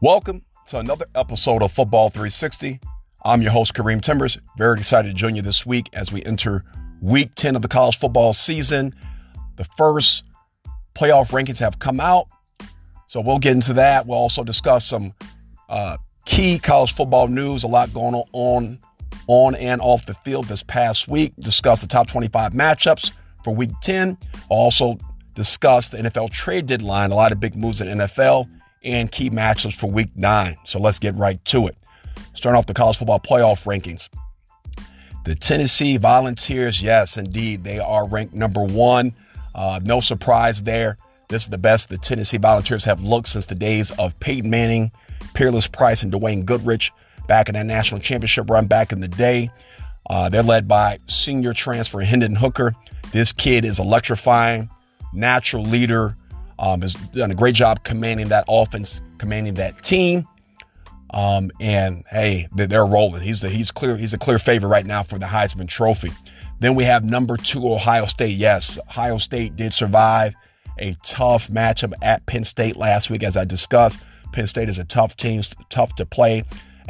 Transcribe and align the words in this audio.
Welcome 0.00 0.42
to 0.68 0.78
another 0.78 1.06
episode 1.16 1.60
of 1.60 1.72
Football 1.72 2.10
360. 2.10 2.78
I'm 3.24 3.42
your 3.42 3.50
host, 3.50 3.74
Kareem 3.74 4.00
Timbers. 4.00 4.38
Very 4.56 4.78
excited 4.78 5.08
to 5.08 5.14
join 5.14 5.34
you 5.34 5.42
this 5.42 5.66
week 5.66 5.88
as 5.92 6.12
we 6.12 6.22
enter 6.22 6.62
week 7.02 7.34
10 7.34 7.56
of 7.56 7.62
the 7.62 7.68
college 7.68 7.98
football 7.98 8.32
season. 8.32 8.94
The 9.56 9.64
first 9.76 10.22
playoff 10.94 11.32
rankings 11.32 11.58
have 11.58 11.80
come 11.80 11.98
out. 11.98 12.28
So 13.08 13.20
we'll 13.20 13.40
get 13.40 13.54
into 13.54 13.72
that. 13.72 14.06
We'll 14.06 14.18
also 14.18 14.44
discuss 14.44 14.86
some 14.86 15.14
uh, 15.68 15.96
key 16.24 16.60
college 16.60 16.94
football 16.94 17.26
news, 17.26 17.64
a 17.64 17.68
lot 17.68 17.92
going 17.92 18.22
on 18.32 18.78
on 19.26 19.56
and 19.56 19.80
off 19.80 20.06
the 20.06 20.14
field 20.14 20.44
this 20.44 20.62
past 20.62 21.08
week. 21.08 21.32
Discuss 21.40 21.80
the 21.80 21.88
top 21.88 22.06
25 22.06 22.52
matchups 22.52 23.10
for 23.42 23.52
week 23.52 23.72
10. 23.82 24.16
Also 24.48 24.96
discuss 25.34 25.88
the 25.88 25.98
NFL 25.98 26.30
trade 26.30 26.68
deadline, 26.68 27.10
a 27.10 27.16
lot 27.16 27.32
of 27.32 27.40
big 27.40 27.56
moves 27.56 27.80
in 27.80 27.88
NFL 27.98 28.48
and 28.88 29.10
key 29.10 29.30
matchups 29.30 29.74
for 29.74 29.90
week 29.90 30.10
nine. 30.16 30.56
So 30.64 30.78
let's 30.78 30.98
get 30.98 31.14
right 31.14 31.42
to 31.46 31.66
it. 31.66 31.76
Starting 32.34 32.58
off 32.58 32.66
the 32.66 32.74
college 32.74 32.96
football 32.96 33.20
playoff 33.20 33.64
rankings. 33.64 34.08
The 35.24 35.34
Tennessee 35.34 35.96
Volunteers, 35.96 36.80
yes, 36.80 37.16
indeed, 37.16 37.64
they 37.64 37.78
are 37.78 38.06
ranked 38.06 38.34
number 38.34 38.64
one. 38.64 39.14
Uh, 39.54 39.80
no 39.82 40.00
surprise 40.00 40.62
there. 40.62 40.96
This 41.28 41.42
is 41.42 41.48
the 41.50 41.58
best 41.58 41.90
the 41.90 41.98
Tennessee 41.98 42.38
Volunteers 42.38 42.84
have 42.84 43.02
looked 43.02 43.28
since 43.28 43.44
the 43.46 43.54
days 43.54 43.90
of 43.98 44.18
Peyton 44.20 44.48
Manning, 44.48 44.90
Peerless 45.34 45.66
Price, 45.66 46.02
and 46.02 46.12
Dwayne 46.12 46.46
Goodrich 46.46 46.92
back 47.26 47.48
in 47.48 47.54
that 47.54 47.66
national 47.66 48.00
championship 48.00 48.48
run 48.48 48.66
back 48.66 48.92
in 48.92 49.00
the 49.00 49.08
day. 49.08 49.50
Uh, 50.08 50.30
they're 50.30 50.42
led 50.42 50.66
by 50.66 50.98
senior 51.06 51.52
transfer 51.52 52.00
Hendon 52.00 52.36
Hooker. 52.36 52.74
This 53.12 53.32
kid 53.32 53.66
is 53.66 53.78
electrifying, 53.78 54.70
natural 55.12 55.64
leader, 55.64 56.16
um, 56.58 56.82
has 56.82 56.94
done 56.94 57.30
a 57.30 57.34
great 57.34 57.54
job 57.54 57.84
commanding 57.84 58.28
that 58.28 58.44
offense, 58.48 59.00
commanding 59.18 59.54
that 59.54 59.82
team. 59.82 60.26
Um, 61.10 61.50
and 61.60 62.04
hey, 62.10 62.48
they're 62.54 62.84
rolling. 62.86 63.22
He's 63.22 63.40
the, 63.40 63.48
he's 63.48 63.70
clear. 63.70 63.96
He's 63.96 64.12
a 64.12 64.18
clear 64.18 64.38
favorite 64.38 64.68
right 64.68 64.84
now 64.84 65.02
for 65.02 65.18
the 65.18 65.26
Heisman 65.26 65.68
Trophy. 65.68 66.12
Then 66.60 66.74
we 66.74 66.84
have 66.84 67.04
number 67.04 67.36
two, 67.36 67.72
Ohio 67.72 68.06
State. 68.06 68.36
Yes, 68.36 68.78
Ohio 68.88 69.18
State 69.18 69.56
did 69.56 69.72
survive 69.72 70.34
a 70.78 70.96
tough 71.02 71.48
matchup 71.48 71.92
at 72.02 72.26
Penn 72.26 72.44
State 72.44 72.76
last 72.76 73.10
week, 73.10 73.22
as 73.22 73.36
I 73.36 73.44
discussed. 73.44 74.00
Penn 74.32 74.46
State 74.46 74.68
is 74.68 74.78
a 74.78 74.84
tough 74.84 75.16
team, 75.16 75.42
tough 75.70 75.94
to 75.96 76.04
play 76.06 76.44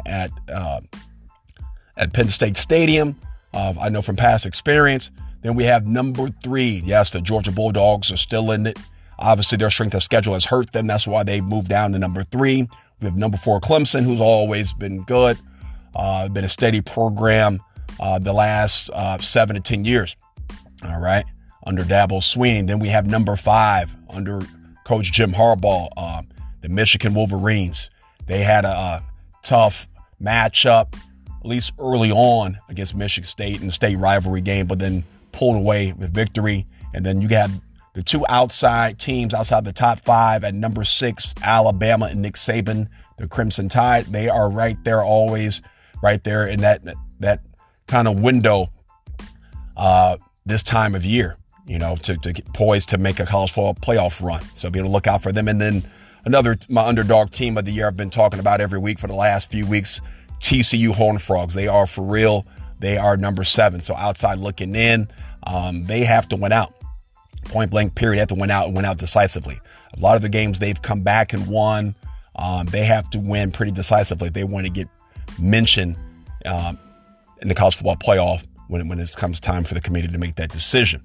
at 0.05 0.31
uh, 0.51 0.81
at 1.95 2.13
Penn 2.13 2.29
State 2.29 2.57
Stadium. 2.57 3.15
Uh, 3.53 3.73
I 3.79 3.89
know 3.89 4.01
from 4.01 4.15
past 4.15 4.45
experience. 4.45 5.11
Then 5.41 5.55
we 5.55 5.63
have 5.63 5.87
number 5.87 6.27
three. 6.43 6.81
Yes, 6.83 7.11
the 7.11 7.21
Georgia 7.21 7.51
Bulldogs 7.51 8.11
are 8.11 8.17
still 8.17 8.51
in 8.51 8.67
it. 8.67 8.77
Obviously, 9.19 9.57
their 9.57 9.69
strength 9.69 9.93
of 9.93 10.03
schedule 10.03 10.33
has 10.33 10.45
hurt 10.45 10.71
them. 10.71 10.87
That's 10.87 11.05
why 11.05 11.23
they 11.23 11.41
moved 11.41 11.67
down 11.67 11.91
to 11.91 11.99
number 11.99 12.23
three. 12.23 12.67
We 13.01 13.05
have 13.05 13.17
number 13.17 13.37
four, 13.37 13.59
Clemson, 13.59 14.03
who's 14.03 14.21
always 14.21 14.73
been 14.73 15.03
good, 15.03 15.37
uh, 15.95 16.27
been 16.29 16.45
a 16.45 16.49
steady 16.49 16.81
program 16.81 17.59
uh, 17.99 18.19
the 18.19 18.33
last 18.33 18.89
uh, 18.93 19.17
seven 19.19 19.55
to 19.55 19.61
10 19.61 19.85
years. 19.85 20.15
All 20.83 20.99
right. 20.99 21.25
Under 21.65 21.83
Dabo 21.83 22.21
Swinney. 22.21 22.65
Then 22.65 22.79
we 22.79 22.87
have 22.89 23.05
number 23.05 23.35
five 23.35 23.95
under 24.09 24.41
Coach 24.85 25.11
Jim 25.11 25.33
Harbaugh, 25.33 25.89
uh, 25.97 26.23
the 26.61 26.69
Michigan 26.69 27.13
Wolverines. 27.13 27.89
They 28.25 28.43
had 28.43 28.65
a, 28.65 28.69
a 28.69 29.03
tough 29.43 29.87
matchup, 30.21 30.95
at 31.27 31.45
least 31.45 31.73
early 31.77 32.11
on 32.11 32.59
against 32.69 32.95
Michigan 32.95 33.27
State 33.27 33.61
in 33.61 33.67
the 33.67 33.73
state 33.73 33.97
rivalry 33.97 34.41
game, 34.41 34.67
but 34.67 34.79
then 34.79 35.03
pulled 35.31 35.57
away 35.57 35.93
with 35.93 36.13
victory. 36.13 36.65
And 36.93 37.05
then 37.05 37.21
you 37.21 37.27
got 37.27 37.49
the 37.99 38.03
two 38.03 38.25
outside 38.29 38.97
teams 38.97 39.33
outside 39.33 39.65
the 39.65 39.73
top 39.73 39.99
five 39.99 40.45
at 40.45 40.55
number 40.55 40.85
six, 40.85 41.35
Alabama 41.43 42.05
and 42.05 42.21
Nick 42.21 42.35
Saban, 42.35 42.87
the 43.17 43.27
Crimson 43.27 43.67
Tide, 43.67 44.05
they 44.05 44.29
are 44.29 44.49
right 44.49 44.81
there, 44.85 45.03
always 45.03 45.61
right 46.01 46.23
there 46.23 46.47
in 46.47 46.61
that 46.61 46.81
that 47.19 47.41
kind 47.87 48.07
of 48.07 48.17
window 48.17 48.71
uh, 49.75 50.15
this 50.45 50.63
time 50.63 50.95
of 50.95 51.03
year, 51.03 51.35
you 51.67 51.77
know, 51.77 51.97
to, 51.97 52.15
to 52.15 52.31
get 52.31 52.53
poised 52.53 52.87
to 52.89 52.97
make 52.97 53.19
a 53.19 53.25
college 53.25 53.51
football 53.51 53.75
playoff 53.75 54.23
run. 54.25 54.45
So 54.53 54.69
be 54.69 54.79
able 54.79 54.87
to 54.87 54.93
look 54.93 55.07
out 55.07 55.21
for 55.21 55.33
them. 55.33 55.49
And 55.49 55.59
then 55.59 55.83
another, 56.23 56.57
my 56.69 56.85
underdog 56.85 57.31
team 57.31 57.57
of 57.57 57.65
the 57.65 57.71
year 57.71 57.87
I've 57.87 57.97
been 57.97 58.09
talking 58.09 58.39
about 58.39 58.61
every 58.61 58.79
week 58.79 58.97
for 58.97 59.07
the 59.07 59.13
last 59.13 59.51
few 59.51 59.67
weeks, 59.67 59.99
TCU 60.39 60.91
Horned 60.91 61.21
Frogs. 61.21 61.53
They 61.53 61.67
are 61.67 61.85
for 61.85 62.05
real. 62.05 62.45
They 62.79 62.97
are 62.97 63.17
number 63.17 63.43
seven. 63.43 63.81
So 63.81 63.93
outside 63.95 64.39
looking 64.39 64.73
in, 64.73 65.09
um, 65.43 65.83
they 65.85 66.05
have 66.05 66.29
to 66.29 66.37
win 66.37 66.53
out 66.53 66.78
point 67.45 67.71
blank 67.71 67.95
period, 67.95 68.29
to 68.29 68.35
win 68.35 68.51
out 68.51 68.67
and 68.67 68.75
win 68.75 68.85
out 68.85 68.97
decisively. 68.97 69.59
A 69.95 69.99
lot 69.99 70.15
of 70.15 70.21
the 70.21 70.29
games 70.29 70.59
they've 70.59 70.81
come 70.81 71.01
back 71.01 71.33
and 71.33 71.47
won, 71.47 71.95
um, 72.35 72.67
they 72.67 72.85
have 72.85 73.09
to 73.11 73.19
win 73.19 73.51
pretty 73.51 73.71
decisively 73.71 74.29
they 74.29 74.43
want 74.43 74.65
to 74.65 74.71
get 74.71 74.87
mentioned 75.39 75.95
um, 76.45 76.79
in 77.41 77.47
the 77.47 77.55
college 77.55 77.75
football 77.75 77.95
playoff 77.95 78.45
when, 78.67 78.87
when 78.87 78.99
it 78.99 79.11
comes 79.15 79.39
time 79.39 79.63
for 79.63 79.73
the 79.73 79.81
committee 79.81 80.07
to 80.07 80.17
make 80.17 80.35
that 80.35 80.49
decision. 80.49 81.01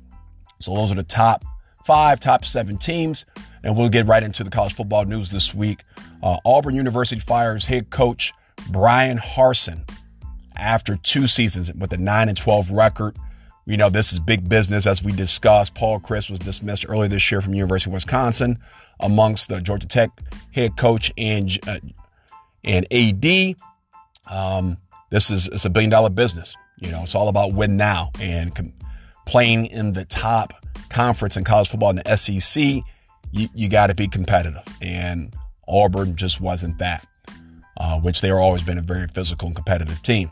So 0.60 0.74
those 0.74 0.92
are 0.92 0.96
the 0.96 1.02
top 1.02 1.44
five, 1.84 2.20
top 2.20 2.44
seven 2.44 2.78
teams. 2.78 3.24
And 3.62 3.76
we'll 3.76 3.88
get 3.88 4.06
right 4.06 4.22
into 4.22 4.44
the 4.44 4.50
college 4.50 4.74
football 4.74 5.04
news 5.04 5.30
this 5.30 5.54
week. 5.54 5.82
Uh, 6.22 6.38
Auburn 6.44 6.74
University 6.74 7.20
fires 7.20 7.66
head 7.66 7.90
coach 7.90 8.32
Bryan 8.70 9.18
Harsin 9.18 9.88
after 10.56 10.96
two 10.96 11.26
seasons 11.26 11.72
with 11.72 11.92
a 11.92 11.96
9 11.96 12.28
and 12.28 12.36
12 12.36 12.70
record. 12.70 13.16
You 13.66 13.78
know, 13.78 13.88
this 13.88 14.12
is 14.12 14.20
big 14.20 14.48
business 14.48 14.86
as 14.86 15.02
we 15.02 15.12
discussed. 15.12 15.74
Paul 15.74 15.98
Chryst 15.98 16.28
was 16.28 16.38
dismissed 16.38 16.84
earlier 16.88 17.08
this 17.08 17.30
year 17.30 17.40
from 17.40 17.54
University 17.54 17.90
of 17.90 17.94
Wisconsin 17.94 18.58
amongst 19.00 19.48
the 19.48 19.60
Georgia 19.60 19.88
Tech 19.88 20.10
head 20.52 20.76
coach 20.76 21.12
and, 21.16 21.58
uh, 21.66 21.78
and 22.62 22.86
AD. 22.92 23.56
Um, 24.30 24.76
this 25.10 25.30
is 25.30 25.48
it's 25.48 25.64
a 25.64 25.70
billion 25.70 25.90
dollar 25.90 26.10
business. 26.10 26.56
You 26.78 26.90
know, 26.90 27.02
it's 27.04 27.14
all 27.14 27.28
about 27.28 27.54
win 27.54 27.76
now 27.76 28.10
and 28.20 28.54
com- 28.54 28.74
playing 29.26 29.66
in 29.66 29.92
the 29.92 30.04
top 30.04 30.52
conference 30.90 31.36
in 31.36 31.44
college 31.44 31.68
football 31.68 31.90
in 31.90 31.96
the 31.96 32.16
SEC. 32.16 32.62
You, 33.32 33.48
you 33.54 33.68
got 33.68 33.88
to 33.88 33.94
be 33.94 34.08
competitive, 34.08 34.62
and 34.82 35.34
Auburn 35.66 36.16
just 36.16 36.40
wasn't 36.40 36.78
that, 36.78 37.06
uh, 37.78 38.00
which 38.00 38.20
they 38.20 38.28
have 38.28 38.38
always 38.38 38.62
been 38.62 38.78
a 38.78 38.82
very 38.82 39.06
physical 39.06 39.46
and 39.46 39.56
competitive 39.56 40.02
team. 40.02 40.30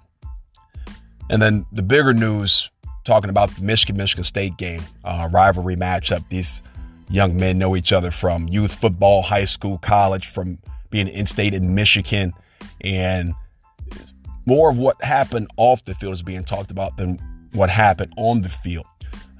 And 1.31 1.41
then 1.41 1.65
the 1.73 1.83
bigger 1.83 2.13
news 2.13 2.71
talking 3.05 3.31
about 3.31 3.51
the 3.51 3.63
Michigan 3.63 3.97
Michigan 3.97 4.25
State 4.25 4.57
game, 4.57 4.83
uh, 5.05 5.29
rivalry 5.33 5.77
matchup. 5.77 6.29
These 6.29 6.63
young 7.09 7.37
men 7.37 7.59
know 7.59 7.77
each 7.77 7.93
other 7.93 8.11
from 8.11 8.49
youth 8.49 8.75
football, 8.81 9.23
high 9.23 9.45
school, 9.45 9.79
college, 9.79 10.27
from 10.27 10.59
being 10.91 11.09
in 11.09 11.27
state 11.27 11.55
in 11.55 11.75
Michigan. 11.75 12.33
And 12.81 13.35
more 14.47 14.71
of 14.71 14.79
what 14.79 15.03
happened 15.05 15.49
off 15.57 15.85
the 15.85 15.95
field 15.95 16.15
is 16.15 16.23
being 16.23 16.45
talked 16.45 16.71
about 16.71 16.97
than 16.97 17.19
what 17.53 17.71
happened 17.71 18.13
on 18.17 18.43
the 18.43 18.49
field. 18.49 18.87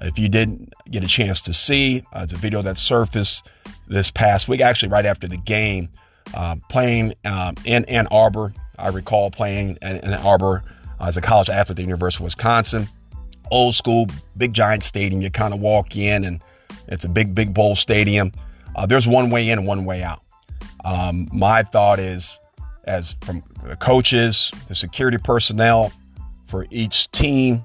If 0.01 0.19
you 0.19 0.27
didn't 0.27 0.73
get 0.89 1.03
a 1.03 1.07
chance 1.07 1.41
to 1.43 1.53
see, 1.53 2.03
uh, 2.13 2.21
it's 2.23 2.33
a 2.33 2.37
video 2.37 2.61
that 2.61 2.77
surfaced 2.77 3.47
this 3.87 4.11
past 4.11 4.49
week, 4.49 4.59
actually 4.59 4.89
right 4.89 5.05
after 5.05 5.27
the 5.27 5.37
game, 5.37 5.89
uh, 6.33 6.57
playing 6.69 7.13
um, 7.25 7.55
in 7.63 7.85
Ann 7.85 8.07
Arbor. 8.07 8.53
I 8.77 8.89
recall 8.89 9.31
playing 9.31 9.77
in 9.81 9.97
Ann 9.97 10.19
Arbor 10.19 10.63
as 10.99 11.15
a 11.15 11.21
college 11.21 11.49
athlete 11.49 11.71
at 11.71 11.75
the 11.77 11.83
University 11.83 12.21
of 12.21 12.25
Wisconsin 12.25 12.87
old 13.53 13.75
school, 13.75 14.07
big 14.35 14.53
giant 14.53 14.83
stadium. 14.83 15.21
You 15.21 15.29
kind 15.29 15.53
of 15.53 15.59
walk 15.59 15.95
in 15.95 16.25
and 16.25 16.41
it's 16.87 17.05
a 17.05 17.09
big, 17.09 17.33
big 17.35 17.53
bowl 17.53 17.75
stadium. 17.75 18.31
Uh, 18.75 18.85
there's 18.85 19.07
one 19.07 19.29
way 19.29 19.49
in 19.49 19.59
and 19.59 19.67
one 19.67 19.85
way 19.85 20.03
out. 20.03 20.21
Um, 20.83 21.29
my 21.31 21.63
thought 21.63 21.99
is, 21.99 22.39
as 22.85 23.15
from 23.21 23.43
the 23.63 23.75
coaches, 23.77 24.51
the 24.67 24.75
security 24.75 25.17
personnel 25.17 25.93
for 26.47 26.65
each 26.71 27.09
team, 27.11 27.63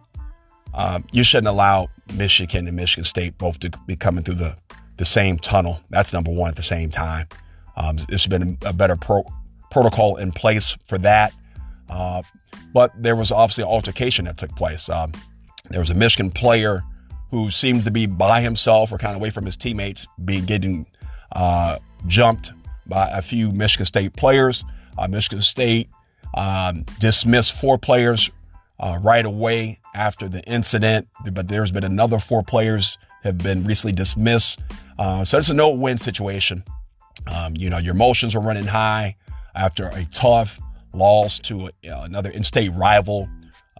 um, 0.74 1.04
you 1.10 1.24
shouldn't 1.24 1.48
allow 1.48 1.88
Michigan 2.14 2.66
and 2.66 2.76
Michigan 2.76 3.04
State 3.04 3.38
both 3.38 3.58
to 3.60 3.70
be 3.86 3.96
coming 3.96 4.22
through 4.22 4.36
the, 4.36 4.56
the 4.98 5.04
same 5.04 5.38
tunnel. 5.38 5.80
That's 5.90 6.12
number 6.12 6.30
one 6.30 6.50
at 6.50 6.56
the 6.56 6.62
same 6.62 6.90
time. 6.90 7.26
Um, 7.76 7.96
there's 8.08 8.26
been 8.26 8.58
a 8.64 8.72
better 8.72 8.96
pro- 8.96 9.26
protocol 9.70 10.16
in 10.16 10.32
place 10.32 10.76
for 10.84 10.98
that. 10.98 11.32
Uh, 11.88 12.22
but 12.74 12.92
there 13.00 13.16
was 13.16 13.32
obviously 13.32 13.64
an 13.64 13.70
altercation 13.70 14.26
that 14.26 14.36
took 14.36 14.54
place. 14.54 14.88
Um, 14.88 15.12
there 15.70 15.80
was 15.80 15.90
a 15.90 15.94
Michigan 15.94 16.30
player 16.30 16.82
who 17.30 17.50
seems 17.50 17.84
to 17.84 17.90
be 17.90 18.06
by 18.06 18.40
himself 18.40 18.90
or 18.90 18.98
kind 18.98 19.14
of 19.14 19.20
away 19.20 19.30
from 19.30 19.44
his 19.44 19.56
teammates, 19.56 20.06
being 20.24 20.44
getting 20.44 20.86
uh, 21.32 21.78
jumped 22.06 22.52
by 22.86 23.08
a 23.12 23.22
few 23.22 23.52
Michigan 23.52 23.86
State 23.86 24.16
players. 24.16 24.64
Uh, 24.96 25.06
Michigan 25.08 25.42
State 25.42 25.88
um, 26.34 26.84
dismissed 26.98 27.58
four 27.60 27.78
players 27.78 28.30
uh, 28.80 28.98
right 29.02 29.24
away 29.24 29.80
after 29.94 30.28
the 30.28 30.42
incident, 30.44 31.08
but 31.32 31.48
there's 31.48 31.72
been 31.72 31.84
another 31.84 32.18
four 32.18 32.42
players 32.42 32.96
have 33.22 33.38
been 33.38 33.64
recently 33.64 33.92
dismissed. 33.92 34.60
Uh, 34.98 35.24
so 35.24 35.38
it's 35.38 35.50
a 35.50 35.54
no-win 35.54 35.98
situation. 35.98 36.64
Um, 37.26 37.54
you 37.56 37.68
know, 37.68 37.78
your 37.78 37.94
emotions 37.94 38.34
are 38.34 38.40
running 38.40 38.66
high 38.66 39.16
after 39.54 39.88
a 39.88 40.04
tough 40.06 40.58
loss 40.94 41.38
to 41.40 41.66
a, 41.66 41.88
another 41.88 42.30
in-state 42.30 42.70
rival 42.70 43.28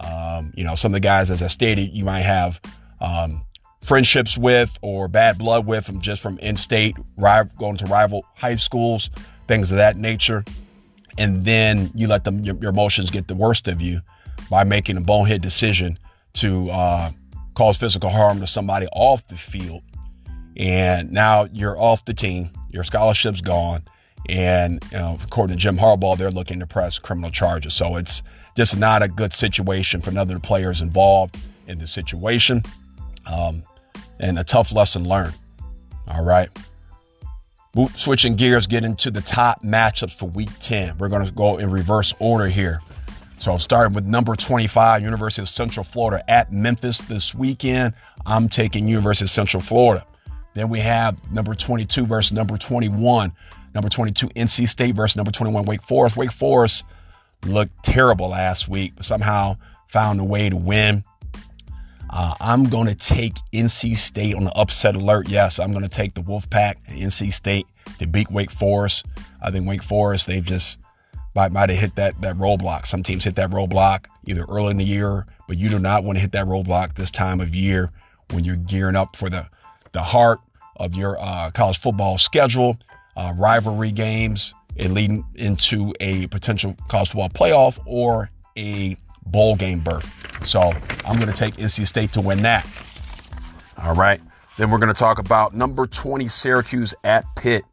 um, 0.01 0.53
you 0.57 0.65
know, 0.65 0.75
some 0.75 0.91
of 0.91 0.95
the 0.95 1.01
guys, 1.01 1.31
as 1.31 1.43
I 1.43 1.49
stated, 1.49 1.91
you 1.93 2.05
might 2.05 2.23
have 2.23 2.61
um, 3.01 3.43
friendships 3.83 4.39
with 4.39 4.77
or 4.83 5.09
bad 5.09 5.39
blood 5.39 5.67
with 5.67 5.85
from 5.87 6.01
just 6.01 6.23
from 6.23 6.39
in-state, 6.39 6.97
going 7.59 7.77
to 7.77 7.87
rival 7.87 8.25
high 8.37 8.57
schools, 8.57 9.11
things 9.47 9.71
of 9.71 9.79
that 9.79 9.97
nature. 9.97 10.45
and 11.19 11.45
then 11.45 11.91
you 11.95 12.07
let 12.07 12.25
them 12.25 12.45
your, 12.45 12.57
your 12.57 12.71
emotions 12.71 13.11
get 13.11 13.29
the 13.29 13.35
worst 13.35 13.69
of 13.69 13.83
you 13.83 14.01
by 14.49 14.65
making 14.65 14.97
a 14.97 15.01
bonehead 15.01 15.43
decision 15.43 15.99
to 16.33 16.71
uh, 16.71 17.11
cause 17.55 17.77
physical 17.77 18.09
harm 18.09 18.41
to 18.41 18.47
somebody 18.47 18.87
off 18.93 19.27
the 19.27 19.37
field. 19.37 19.83
And 20.57 21.13
now 21.13 21.49
you're 21.53 21.79
off 21.79 22.05
the 22.05 22.15
team, 22.15 22.51
your 22.71 22.85
scholarship's 22.85 23.41
gone. 23.41 23.83
And 24.29 24.83
you 24.91 24.99
know, 24.99 25.19
according 25.23 25.57
to 25.57 25.61
Jim 25.61 25.79
Harbaugh, 25.79 26.17
they're 26.17 26.31
looking 26.31 26.61
to 26.61 26.67
press 26.67 26.99
criminal 26.99 27.31
charges. 27.31 27.75
So 27.75 27.97
it's 27.97 28.23
just 28.57 28.77
not 28.77 29.03
a 29.03 29.09
good 29.09 29.33
situation 29.33 30.01
for 30.01 30.11
the 30.11 30.41
players 30.41 30.81
involved 30.81 31.39
in 31.67 31.79
the 31.79 31.87
situation. 31.87 32.63
Um, 33.27 33.63
and 34.19 34.39
a 34.39 34.45
tough 34.45 34.73
lesson 34.73 35.05
learned. 35.05 35.35
All 36.09 36.25
right. 36.25 36.49
Switching 37.95 38.35
gears, 38.35 38.67
get 38.67 38.83
into 38.83 39.11
the 39.11 39.21
top 39.21 39.63
matchups 39.63 40.15
for 40.15 40.29
week 40.29 40.49
10. 40.59 40.99
We're 40.99 41.09
going 41.09 41.25
to 41.25 41.33
go 41.33 41.59
in 41.59 41.71
reverse 41.71 42.15
order 42.19 42.47
here. 42.47 42.81
So 43.39 43.57
starting 43.59 43.95
with 43.95 44.05
number 44.05 44.35
25, 44.35 45.03
University 45.03 45.43
of 45.43 45.49
Central 45.49 45.85
Florida 45.85 46.29
at 46.29 46.53
Memphis 46.53 47.03
this 47.03 47.35
weekend. 47.35 47.95
I'm 48.27 48.49
taking 48.49 48.89
University 48.89 49.27
of 49.27 49.31
Central 49.31 49.63
Florida. 49.63 50.05
Then 50.55 50.69
we 50.69 50.81
have 50.81 51.31
number 51.31 51.55
22 51.55 52.07
versus 52.07 52.33
number 52.33 52.57
21. 52.57 53.31
Number 53.75 53.89
22, 53.89 54.29
NC 54.29 54.69
State 54.69 54.95
versus 54.95 55.17
number 55.17 55.31
21, 55.31 55.65
Wake 55.65 55.83
Forest. 55.83 56.17
Wake 56.17 56.33
Forest 56.33 56.85
looked 57.45 57.83
terrible 57.85 58.29
last 58.29 58.69
week, 58.69 58.95
but 58.97 59.05
somehow 59.05 59.57
found 59.87 60.21
a 60.21 60.25
way 60.25 60.49
to 60.49 60.57
win. 60.57 61.05
Uh, 62.11 62.35
I'm 62.41 62.65
going 62.65 62.87
to 62.87 62.95
take 62.95 63.35
NC 63.53 63.97
State 63.97 64.35
on 64.35 64.45
the 64.45 64.53
upset 64.53 64.97
alert. 64.97 65.29
Yes, 65.29 65.59
I'm 65.59 65.73
going 65.73 65.83
to 65.83 65.91
take 65.91 66.15
the 66.15 66.23
Wolfpack 66.23 66.77
and 66.87 66.99
NC 66.99 67.33
State 67.33 67.67
to 67.99 68.07
beat 68.07 68.31
Wake 68.31 68.51
Forest. 68.51 69.07
I 69.43 69.51
think 69.51 69.67
Wake 69.67 69.83
Forest, 69.83 70.27
they've 70.27 70.45
just 70.45 70.79
might, 71.35 71.53
might 71.53 71.71
have 71.71 71.79
hit 71.79 71.97
that, 71.97 72.21
that 72.23 72.37
roadblock. 72.37 72.87
Some 72.87 73.03
teams 73.03 73.25
hit 73.25 73.37
that 73.37 73.51
roadblock 73.51 74.07
either 74.25 74.45
early 74.49 74.71
in 74.71 74.79
the 74.79 74.85
year, 74.85 75.27
but 75.47 75.59
you 75.59 75.69
do 75.69 75.79
not 75.79 76.03
want 76.03 76.17
to 76.17 76.21
hit 76.21 76.33
that 76.33 76.47
roadblock 76.47 76.95
this 76.95 77.11
time 77.11 77.41
of 77.41 77.55
year 77.55 77.93
when 78.31 78.45
you're 78.45 78.57
gearing 78.57 78.97
up 78.97 79.15
for 79.15 79.29
the, 79.29 79.49
the 79.93 80.03
heart 80.03 80.41
of 80.77 80.95
your 80.95 81.19
uh, 81.21 81.51
college 81.51 81.79
football 81.79 82.19
schedule, 82.19 82.79
uh, 83.19 83.35
rivalry 83.37 83.91
games, 83.91 84.55
and 84.77 84.95
leading 84.95 85.27
into 85.35 85.93
a 85.99 86.29
potential 86.29 86.77
college 86.87 87.09
football 87.09 87.29
playoff 87.29 87.81
or 87.85 88.31
a 88.57 88.97
bowl 89.27 89.57
game 89.57 89.81
berth. 89.81 90.47
So 90.47 90.73
I'm 91.05 91.17
going 91.19 91.31
to 91.31 91.35
take 91.37 91.57
NC 91.57 91.87
State 91.87 92.13
to 92.13 92.21
win 92.21 92.43
that. 92.43 92.67
All 93.83 93.95
right. 93.95 94.21
Then 94.57 94.71
we're 94.71 94.79
going 94.79 94.93
to 94.93 94.99
talk 94.99 95.19
about 95.19 95.53
number 95.53 95.87
20 95.87 96.29
Syracuse 96.29 96.95
at 97.03 97.25
Pitt. 97.37 97.65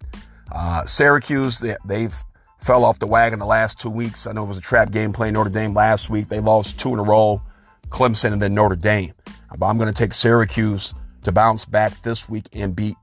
Uh, 0.51 0.83
Syracuse, 0.85 1.59
they, 1.59 1.75
they've 1.85 2.15
fell 2.59 2.83
off 2.83 2.97
the 2.97 3.07
wagon 3.07 3.37
the 3.37 3.45
last 3.45 3.79
two 3.79 3.89
weeks. 3.89 4.25
I 4.25 4.31
know 4.31 4.43
it 4.43 4.47
was 4.47 4.57
a 4.57 4.61
trap 4.61 4.91
game 4.91 5.13
playing 5.13 5.35
Notre 5.35 5.51
Dame 5.51 5.75
last 5.75 6.09
week. 6.09 6.27
They 6.27 6.39
lost 6.39 6.79
two 6.79 6.93
in 6.93 6.99
a 6.99 7.03
row, 7.03 7.41
Clemson 7.89 8.33
and 8.33 8.41
then 8.41 8.55
Notre 8.55 8.75
Dame. 8.75 9.13
But 9.57 9.67
I'm 9.67 9.77
going 9.77 9.91
to 9.91 9.93
take 9.93 10.13
Syracuse 10.13 10.95
to 11.23 11.31
bounce 11.31 11.65
back 11.65 12.01
this 12.01 12.27
week 12.27 12.45
and 12.53 12.75
beat 12.75 12.95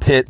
Pitt 0.00 0.28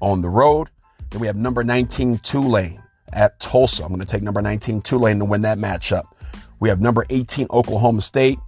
on 0.00 0.20
the 0.20 0.28
road. 0.28 0.68
Then 1.10 1.20
we 1.20 1.26
have 1.26 1.36
number 1.36 1.64
19 1.64 2.18
Tulane 2.18 2.82
at 3.12 3.38
Tulsa. 3.40 3.82
I'm 3.82 3.88
going 3.88 4.00
to 4.00 4.06
take 4.06 4.22
number 4.22 4.42
19 4.42 4.82
Tulane 4.82 5.18
to 5.18 5.24
win 5.24 5.42
that 5.42 5.58
matchup. 5.58 6.04
We 6.60 6.68
have 6.68 6.80
number 6.80 7.04
18 7.10 7.46
Oklahoma 7.50 8.00
State 8.00 8.38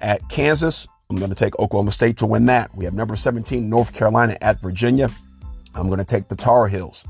at 0.00 0.28
Kansas. 0.28 0.86
I'm 1.10 1.16
going 1.16 1.30
to 1.30 1.36
take 1.36 1.58
Oklahoma 1.58 1.90
State 1.90 2.18
to 2.18 2.26
win 2.26 2.46
that. 2.46 2.74
We 2.74 2.84
have 2.84 2.94
number 2.94 3.16
17 3.16 3.68
North 3.68 3.92
Carolina 3.92 4.36
at 4.40 4.60
Virginia. 4.60 5.10
I'm 5.74 5.88
going 5.88 5.98
to 5.98 6.04
take 6.04 6.28
the 6.28 6.36
Tar 6.36 6.68
Heels. 6.68 7.04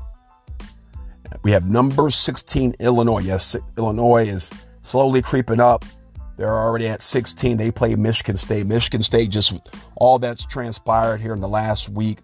We 1.43 1.51
have 1.51 1.65
number 1.69 2.09
16 2.09 2.75
Illinois. 2.79 3.19
Yes, 3.19 3.55
Illinois 3.77 4.27
is 4.27 4.51
slowly 4.81 5.21
creeping 5.21 5.61
up. 5.61 5.85
They're 6.37 6.57
already 6.57 6.87
at 6.87 7.01
16. 7.01 7.57
They 7.57 7.71
play 7.71 7.95
Michigan 7.95 8.37
State. 8.37 8.65
Michigan 8.65 9.03
State 9.03 9.29
just 9.29 9.53
all 9.95 10.19
that's 10.19 10.45
transpired 10.45 11.21
here 11.21 11.33
in 11.33 11.39
the 11.39 11.47
last 11.47 11.89
week 11.89 12.17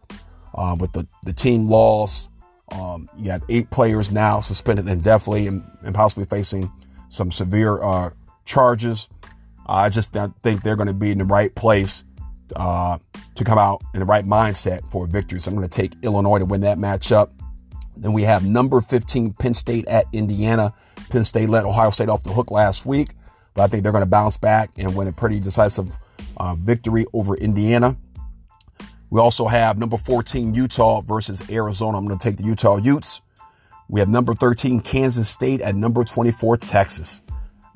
uh, 0.58 0.76
with 0.80 0.92
the, 0.94 1.08
the 1.26 1.34
team 1.34 1.68
loss. 1.68 2.30
Um, 2.72 3.10
you 3.18 3.32
have 3.32 3.44
eight 3.50 3.70
players 3.70 4.12
now 4.12 4.40
suspended 4.42 4.88
indefinitely 4.88 5.48
and, 5.48 5.64
and 5.84 5.96
possibly 5.96 6.26
facing 6.26 6.72
some 7.10 7.32
severe 7.32 7.82
uh, 7.82 8.10
charges. 8.46 9.08
I 9.66 9.90
just 9.90 10.14
think 10.14 10.64
they're 10.64 10.76
going 10.76 10.88
to 10.88 10.94
be 10.94 11.12
in 11.12 11.18
the 11.18 11.26
right 11.26 11.54
place 11.54 12.04
uh, 12.56 12.98
to 13.36 13.44
come 13.44 13.58
out 13.58 13.84
in 13.94 14.00
the 14.00 14.06
right 14.06 14.26
mindset 14.26 14.90
for 14.92 15.06
a 15.06 15.08
victory. 15.08 15.40
So 15.40 15.52
I'm 15.52 15.58
going 15.58 15.68
to 15.68 15.82
take 15.82 15.94
Illinois 16.04 16.40
to 16.40 16.46
win 16.46 16.62
that 16.62 16.78
matchup. 16.78 17.30
Then 17.96 18.14
we 18.14 18.24
have 18.24 18.46
number 18.46 18.80
15 18.80 19.34
Penn 19.34 19.54
State 19.54 19.88
at 19.88 20.06
Indiana. 20.14 20.74
Penn 21.10 21.24
State 21.24 21.50
let 21.50 21.66
Ohio 21.66 21.90
State 21.90 22.10
off 22.10 22.24
the 22.24 22.32
hook 22.32 22.52
last 22.52 22.86
week, 22.86 23.10
but 23.54 23.64
I 23.64 23.68
think 23.68 23.84
they're 23.84 23.92
going 23.92 24.04
to 24.04 24.10
bounce 24.10 24.38
back 24.38 24.70
and 24.78 24.96
win 24.96 25.08
a 25.08 25.14
pretty 25.14 25.40
decisive 25.40 25.98
uh, 26.38 26.56
victory 26.56 27.06
over 27.14 27.36
Indiana. 27.36 27.98
We 29.10 29.20
also 29.20 29.48
have 29.48 29.78
number 29.78 29.98
14 29.98 30.54
Utah 30.54 31.02
versus 31.02 31.50
Arizona. 31.50 31.98
I'm 31.98 32.06
going 32.06 32.20
to 32.20 32.24
take 32.24 32.38
the 32.38 32.44
Utah 32.44 32.78
Utes. 32.78 33.22
We 33.90 34.02
have 34.02 34.10
number 34.10 34.34
13, 34.34 34.82
Kansas 34.82 35.30
State, 35.30 35.62
at 35.62 35.76
number 35.76 36.04
24, 36.04 36.58
Texas. 36.58 37.24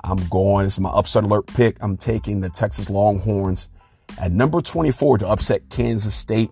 I'm 0.04 0.18
going, 0.28 0.64
this 0.64 0.74
is 0.74 0.80
my 0.80 0.90
upset 0.90 1.24
alert 1.24 1.46
pick. 1.46 1.76
I'm 1.80 1.96
taking 1.96 2.40
the 2.40 2.50
Texas 2.50 2.90
Longhorns 2.90 3.70
at 4.20 4.30
number 4.30 4.60
24 4.60 5.18
to 5.18 5.28
upset 5.28 5.70
Kansas 5.70 6.14
State 6.14 6.50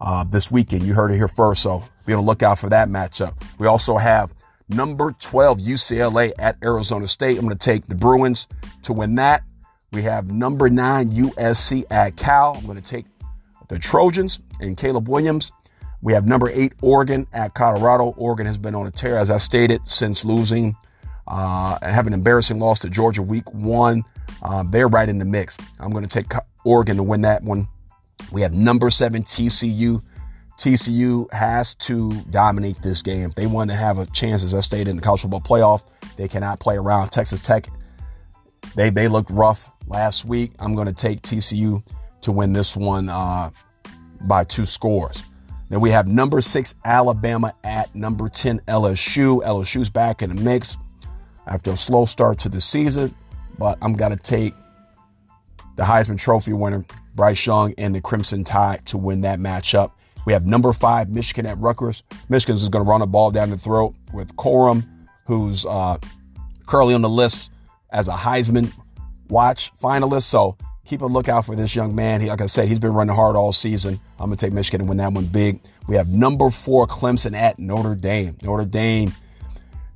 uh, 0.00 0.24
this 0.24 0.50
weekend. 0.50 0.82
You 0.82 0.92
heard 0.92 1.10
it 1.10 1.16
here 1.16 1.28
first, 1.28 1.62
so 1.62 1.82
be 2.04 2.12
on 2.12 2.18
the 2.18 2.26
lookout 2.26 2.58
for 2.58 2.68
that 2.68 2.88
matchup. 2.88 3.40
We 3.58 3.66
also 3.66 3.96
have 3.96 4.34
number 4.68 5.12
12, 5.18 5.60
UCLA 5.60 6.32
at 6.38 6.56
Arizona 6.62 7.08
State. 7.08 7.38
I'm 7.38 7.46
going 7.46 7.56
to 7.56 7.64
take 7.64 7.86
the 7.86 7.94
Bruins 7.94 8.46
to 8.82 8.92
win 8.92 9.14
that. 9.14 9.42
We 9.92 10.02
have 10.02 10.32
number 10.32 10.70
nine, 10.70 11.10
USC 11.10 11.84
at 11.90 12.16
Cal. 12.16 12.56
I'm 12.56 12.64
going 12.64 12.78
to 12.78 12.82
take 12.82 13.11
the 13.72 13.78
Trojans 13.78 14.38
and 14.60 14.76
Caleb 14.76 15.08
Williams. 15.08 15.50
We 16.02 16.12
have 16.12 16.26
number 16.26 16.50
eight, 16.52 16.74
Oregon 16.82 17.26
at 17.32 17.54
Colorado. 17.54 18.12
Oregon 18.18 18.44
has 18.44 18.58
been 18.58 18.74
on 18.74 18.86
a 18.86 18.90
tear, 18.90 19.16
as 19.16 19.30
I 19.30 19.38
stated, 19.38 19.80
since 19.88 20.26
losing 20.26 20.76
uh, 21.26 21.78
have 21.80 22.06
an 22.06 22.12
embarrassing 22.12 22.58
loss 22.58 22.80
to 22.80 22.90
Georgia 22.90 23.22
week 23.22 23.50
one. 23.54 24.02
Uh, 24.42 24.64
they're 24.68 24.88
right 24.88 25.08
in 25.08 25.18
the 25.18 25.24
mix. 25.24 25.56
I'm 25.80 25.90
going 25.90 26.04
to 26.04 26.08
take 26.08 26.30
Oregon 26.64 26.98
to 26.98 27.02
win 27.02 27.22
that 27.22 27.42
one. 27.42 27.66
We 28.30 28.42
have 28.42 28.52
number 28.52 28.90
seven, 28.90 29.22
TCU. 29.22 30.02
TCU 30.58 31.32
has 31.32 31.74
to 31.76 32.12
dominate 32.24 32.82
this 32.82 33.00
game. 33.00 33.30
If 33.30 33.34
they 33.34 33.46
want 33.46 33.70
to 33.70 33.76
have 33.76 33.96
a 33.96 34.04
chance, 34.06 34.44
as 34.44 34.52
I 34.52 34.60
stated, 34.60 34.88
in 34.88 34.96
the 34.96 35.02
college 35.02 35.22
football 35.22 35.40
playoff, 35.40 35.82
they 36.16 36.28
cannot 36.28 36.60
play 36.60 36.76
around. 36.76 37.08
Texas 37.08 37.40
Tech, 37.40 37.66
they, 38.74 38.90
they 38.90 39.08
looked 39.08 39.30
rough 39.30 39.70
last 39.86 40.26
week. 40.26 40.52
I'm 40.58 40.74
going 40.74 40.88
to 40.88 40.94
take 40.94 41.22
TCU 41.22 41.82
to 42.22 42.32
win 42.32 42.52
this 42.52 42.76
one 42.76 43.08
uh, 43.08 43.50
by 44.22 44.44
two 44.44 44.64
scores. 44.64 45.22
Then 45.68 45.80
we 45.80 45.90
have 45.90 46.06
number 46.06 46.40
six, 46.40 46.74
Alabama 46.84 47.52
at 47.64 47.94
number 47.94 48.28
10, 48.28 48.60
LSU. 48.60 49.42
LSU's 49.42 49.88
back 49.88 50.22
in 50.22 50.34
the 50.34 50.40
mix 50.40 50.76
after 51.46 51.70
a 51.70 51.76
slow 51.76 52.04
start 52.04 52.38
to 52.40 52.48
the 52.48 52.60
season, 52.60 53.14
but 53.58 53.78
I'm 53.80 53.94
going 53.94 54.12
to 54.12 54.18
take 54.18 54.54
the 55.76 55.82
Heisman 55.82 56.18
Trophy 56.18 56.52
winner, 56.52 56.84
Bryce 57.14 57.46
Young, 57.46 57.74
and 57.78 57.94
the 57.94 58.00
Crimson 58.00 58.44
Tide 58.44 58.84
to 58.86 58.98
win 58.98 59.22
that 59.22 59.38
matchup. 59.38 59.92
We 60.26 60.32
have 60.32 60.46
number 60.46 60.72
five, 60.72 61.08
Michigan 61.10 61.46
at 61.46 61.58
Rutgers. 61.58 62.02
Michigan's 62.28 62.62
is 62.62 62.68
going 62.68 62.84
to 62.84 62.90
run 62.90 63.02
a 63.02 63.06
ball 63.06 63.30
down 63.30 63.50
the 63.50 63.56
throat 63.56 63.94
with 64.12 64.36
Corum, 64.36 64.86
who's 65.26 65.66
uh, 65.66 65.96
currently 66.66 66.94
on 66.94 67.02
the 67.02 67.08
list 67.08 67.50
as 67.90 68.08
a 68.08 68.12
Heisman 68.12 68.72
watch 69.28 69.72
finalist. 69.74 70.24
So 70.24 70.56
keep 70.84 71.02
a 71.02 71.06
lookout 71.06 71.46
for 71.46 71.54
this 71.54 71.74
young 71.74 71.94
man. 71.94 72.20
He, 72.20 72.28
like 72.28 72.40
I 72.40 72.46
said, 72.46 72.68
he's 72.68 72.80
been 72.80 72.92
running 72.92 73.14
hard 73.14 73.36
all 73.36 73.52
season. 73.52 74.00
I'm 74.18 74.26
going 74.26 74.36
to 74.36 74.44
take 74.44 74.52
Michigan 74.52 74.82
and 74.82 74.88
win 74.88 74.98
that 74.98 75.12
one 75.12 75.26
big. 75.26 75.60
We 75.88 75.96
have 75.96 76.08
number 76.08 76.50
four 76.50 76.86
Clemson 76.86 77.34
at 77.34 77.58
Notre 77.58 77.94
Dame. 77.94 78.36
Notre 78.42 78.64
Dame, 78.64 79.12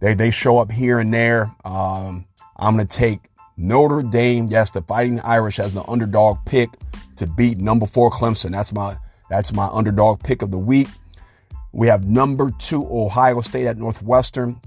they, 0.00 0.14
they 0.14 0.30
show 0.30 0.58
up 0.58 0.70
here 0.70 0.98
and 0.98 1.12
there. 1.12 1.54
Um, 1.64 2.26
I'm 2.56 2.76
going 2.76 2.86
to 2.86 2.96
take 2.96 3.20
Notre 3.56 4.02
Dame. 4.02 4.48
Yes, 4.50 4.70
the 4.70 4.82
Fighting 4.82 5.20
Irish 5.20 5.58
as 5.58 5.74
the 5.74 5.84
underdog 5.88 6.38
pick 6.44 6.68
to 7.16 7.26
beat 7.26 7.58
number 7.58 7.86
four 7.86 8.10
Clemson. 8.10 8.50
That's 8.50 8.72
my 8.72 8.96
that's 9.28 9.52
my 9.52 9.66
underdog 9.72 10.22
pick 10.22 10.42
of 10.42 10.50
the 10.50 10.58
week. 10.58 10.88
We 11.72 11.88
have 11.88 12.06
number 12.06 12.50
two 12.58 12.86
Ohio 12.88 13.40
State 13.40 13.66
at 13.66 13.76
Northwestern. 13.76 14.60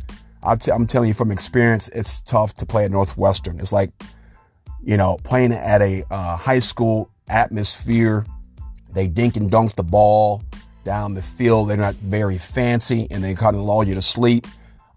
I'm 0.43 0.87
telling 0.87 1.07
you 1.07 1.13
from 1.13 1.31
experience, 1.31 1.89
it's 1.89 2.21
tough 2.21 2.53
to 2.55 2.65
play 2.65 2.85
at 2.85 2.91
Northwestern. 2.91 3.59
It's 3.59 3.73
like 3.73 3.91
you 4.89 4.97
know 4.97 5.17
playing 5.23 5.53
at 5.53 5.81
a 5.81 6.03
uh, 6.09 6.35
high 6.35 6.59
school 6.59 7.11
atmosphere 7.29 8.25
they 8.91 9.07
dink 9.07 9.37
and 9.37 9.51
dunk 9.51 9.75
the 9.75 9.83
ball 9.83 10.43
down 10.83 11.13
the 11.13 11.21
field. 11.21 11.69
They're 11.69 11.77
not 11.77 11.95
very 11.95 12.37
fancy 12.37 13.07
and 13.11 13.23
they 13.23 13.35
kind 13.35 13.55
of 13.55 13.61
lull 13.61 13.83
you 13.83 13.95
to 13.95 14.01
sleep. 14.01 14.47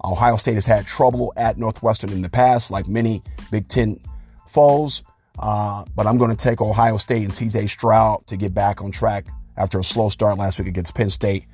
Ohio 0.03 0.37
State 0.37 0.55
has 0.55 0.67
had 0.67 0.87
trouble 0.87 1.33
at 1.37 1.59
Northwestern 1.59 2.11
in 2.11 2.23
the 2.23 2.31
past, 2.31 2.71
like 2.71 2.89
many 2.89 3.23
Big 3.51 3.69
Ten 3.69 4.01
foes. 4.47 5.03
Uh, 5.39 5.85
but 5.95 6.07
I'm 6.07 6.19
going 6.19 6.31
to 6.31 6.37
take 6.37 6.61
Ohio 6.61 6.97
State 6.97 7.23
and 7.23 7.31
CJ 7.31 7.69
Stroud 7.69 8.27
to 8.27 8.37
get 8.37 8.55
back 8.55 8.83
on 8.83 8.91
track 8.91 9.27
after 9.57 9.79
a 9.79 9.85
slow 9.85 10.09
start 10.09 10.39
last 10.39 10.59
week 10.59 10.69
against 10.69 10.95
Penn 10.95 11.11
State 11.11 11.47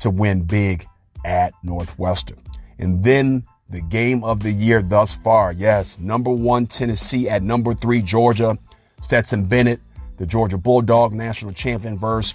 to 0.00 0.10
win 0.10 0.44
big 0.44 0.86
at 1.24 1.52
Northwestern. 1.62 2.38
And 2.78 3.02
then 3.02 3.44
the 3.70 3.80
game 3.82 4.24
of 4.24 4.42
the 4.42 4.50
year 4.50 4.82
thus 4.82 5.16
far. 5.16 5.52
Yes, 5.52 5.98
number 5.98 6.30
one, 6.30 6.66
Tennessee 6.66 7.28
at 7.28 7.42
number 7.42 7.72
three, 7.72 8.02
Georgia. 8.02 8.58
Stetson 9.00 9.46
Bennett, 9.46 9.80
the 10.18 10.26
Georgia 10.26 10.58
Bulldog 10.58 11.12
national 11.12 11.52
champion, 11.52 11.98
versus 11.98 12.34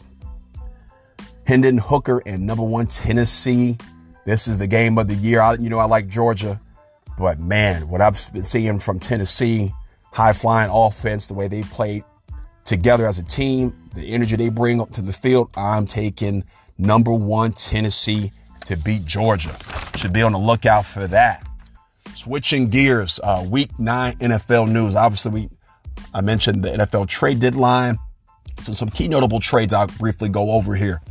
Hendon 1.45 1.77
Hooker 1.77 2.23
and 2.25 2.45
number 2.45 2.63
one, 2.63 2.87
Tennessee. 2.87 3.77
This 4.25 4.47
is 4.47 4.57
the 4.57 4.67
game 4.67 4.97
of 4.97 5.07
the 5.07 5.15
year. 5.15 5.41
I, 5.41 5.53
you 5.53 5.69
know, 5.69 5.77
I 5.77 5.85
like 5.85 6.07
Georgia, 6.07 6.59
but 7.17 7.39
man, 7.39 7.87
what 7.87 8.01
I've 8.01 8.17
been 8.33 8.43
seeing 8.43 8.79
from 8.79 8.99
Tennessee, 8.99 9.71
high 10.11 10.33
flying 10.33 10.71
offense, 10.73 11.27
the 11.27 11.35
way 11.35 11.47
they 11.47 11.61
played 11.63 12.03
together 12.63 13.05
as 13.05 13.19
a 13.19 13.23
team, 13.23 13.89
the 13.93 14.07
energy 14.07 14.35
they 14.35 14.49
bring 14.49 14.81
up 14.81 14.89
to 14.93 15.03
the 15.03 15.13
field, 15.13 15.51
I'm 15.55 15.85
taking 15.85 16.43
number 16.79 17.13
one, 17.13 17.51
Tennessee 17.51 18.31
to 18.65 18.77
beat 18.77 19.05
Georgia. 19.05 19.55
Should 19.95 20.13
be 20.13 20.21
on 20.21 20.33
the 20.33 20.39
lookout 20.39 20.85
for 20.85 21.07
that. 21.07 21.45
Switching 22.13 22.69
gears, 22.69 23.19
uh, 23.23 23.45
week 23.47 23.77
nine 23.79 24.17
NFL 24.17 24.71
news. 24.71 24.95
Obviously, 24.95 25.31
we 25.31 25.49
I 26.13 26.21
mentioned 26.21 26.63
the 26.63 26.69
NFL 26.69 27.07
trade 27.09 27.39
deadline. 27.39 27.97
So 28.61 28.71
some 28.71 28.89
key 28.89 29.09
notable 29.09 29.41
trades 29.41 29.73
I'll 29.73 29.87
briefly 29.87 30.29
go 30.29 30.51
over 30.51 30.75
here. 30.75 31.01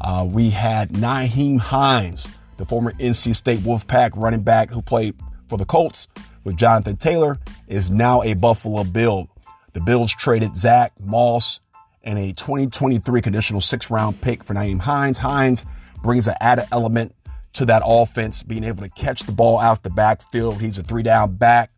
Uh, 0.00 0.28
we 0.30 0.50
had 0.50 0.90
Nyheim 0.90 1.58
Hines, 1.58 2.28
the 2.58 2.66
former 2.66 2.92
NC 2.92 3.34
State 3.34 3.60
Wolfpack 3.60 4.10
running 4.16 4.42
back 4.42 4.70
who 4.70 4.82
played 4.82 5.14
for 5.48 5.56
the 5.56 5.64
Colts 5.64 6.08
with 6.44 6.56
Jonathan 6.56 6.96
Taylor, 6.96 7.38
is 7.68 7.90
now 7.90 8.22
a 8.22 8.34
Buffalo 8.34 8.84
Bill. 8.84 9.28
The 9.72 9.80
Bills 9.80 10.12
traded 10.12 10.56
Zach 10.56 10.92
Moss 11.00 11.60
and 12.02 12.18
a 12.18 12.32
2023 12.32 13.20
conditional 13.20 13.60
six 13.60 13.90
round 13.90 14.20
pick 14.20 14.42
for 14.42 14.54
Nyheim 14.54 14.80
Hines. 14.80 15.18
Hines 15.18 15.64
brings 16.02 16.28
an 16.28 16.34
added 16.40 16.66
element 16.72 17.14
to 17.54 17.64
that 17.66 17.82
offense, 17.84 18.42
being 18.42 18.64
able 18.64 18.82
to 18.82 18.88
catch 18.90 19.22
the 19.22 19.32
ball 19.32 19.58
out 19.58 19.82
the 19.82 19.90
backfield. 19.90 20.60
He's 20.60 20.78
a 20.78 20.82
three 20.82 21.02
down 21.02 21.34
back. 21.34 21.70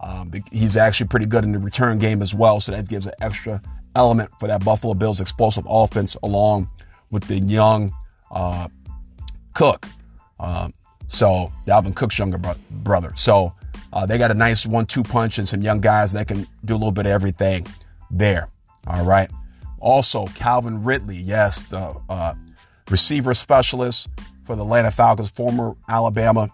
Um, 0.00 0.30
he's 0.52 0.76
actually 0.76 1.08
pretty 1.08 1.26
good 1.26 1.44
in 1.44 1.52
the 1.52 1.58
return 1.58 1.98
game 1.98 2.22
as 2.22 2.34
well. 2.34 2.60
So 2.60 2.72
that 2.72 2.88
gives 2.88 3.06
an 3.06 3.14
extra 3.20 3.60
element 3.96 4.30
for 4.38 4.46
that 4.46 4.64
Buffalo 4.64 4.94
Bills 4.94 5.20
explosive 5.20 5.64
offense 5.68 6.14
along 6.22 6.68
with 7.10 7.24
the 7.24 7.38
young 7.40 7.92
uh, 8.30 8.68
Cook. 9.54 9.86
Um, 10.38 10.72
so 11.08 11.52
Dalvin 11.66 11.96
Cook's 11.96 12.18
younger 12.18 12.38
bro- 12.38 12.54
brother. 12.70 13.12
So 13.16 13.54
uh, 13.92 14.06
they 14.06 14.18
got 14.18 14.30
a 14.30 14.34
nice 14.34 14.66
one-two 14.66 15.02
punch 15.02 15.38
and 15.38 15.48
some 15.48 15.62
young 15.62 15.80
guys 15.80 16.12
that 16.12 16.28
can 16.28 16.46
do 16.64 16.74
a 16.74 16.76
little 16.76 16.92
bit 16.92 17.06
of 17.06 17.12
everything 17.12 17.66
there. 18.10 18.50
All 18.86 19.04
right. 19.04 19.30
Also, 19.80 20.26
Calvin 20.28 20.84
Ridley, 20.84 21.16
yes, 21.16 21.64
the 21.64 21.94
uh, 22.08 22.34
receiver 22.90 23.34
specialist 23.34 24.08
for 24.42 24.56
the 24.56 24.62
Atlanta 24.62 24.90
Falcons, 24.90 25.30
former 25.30 25.74
Alabama 25.88 26.48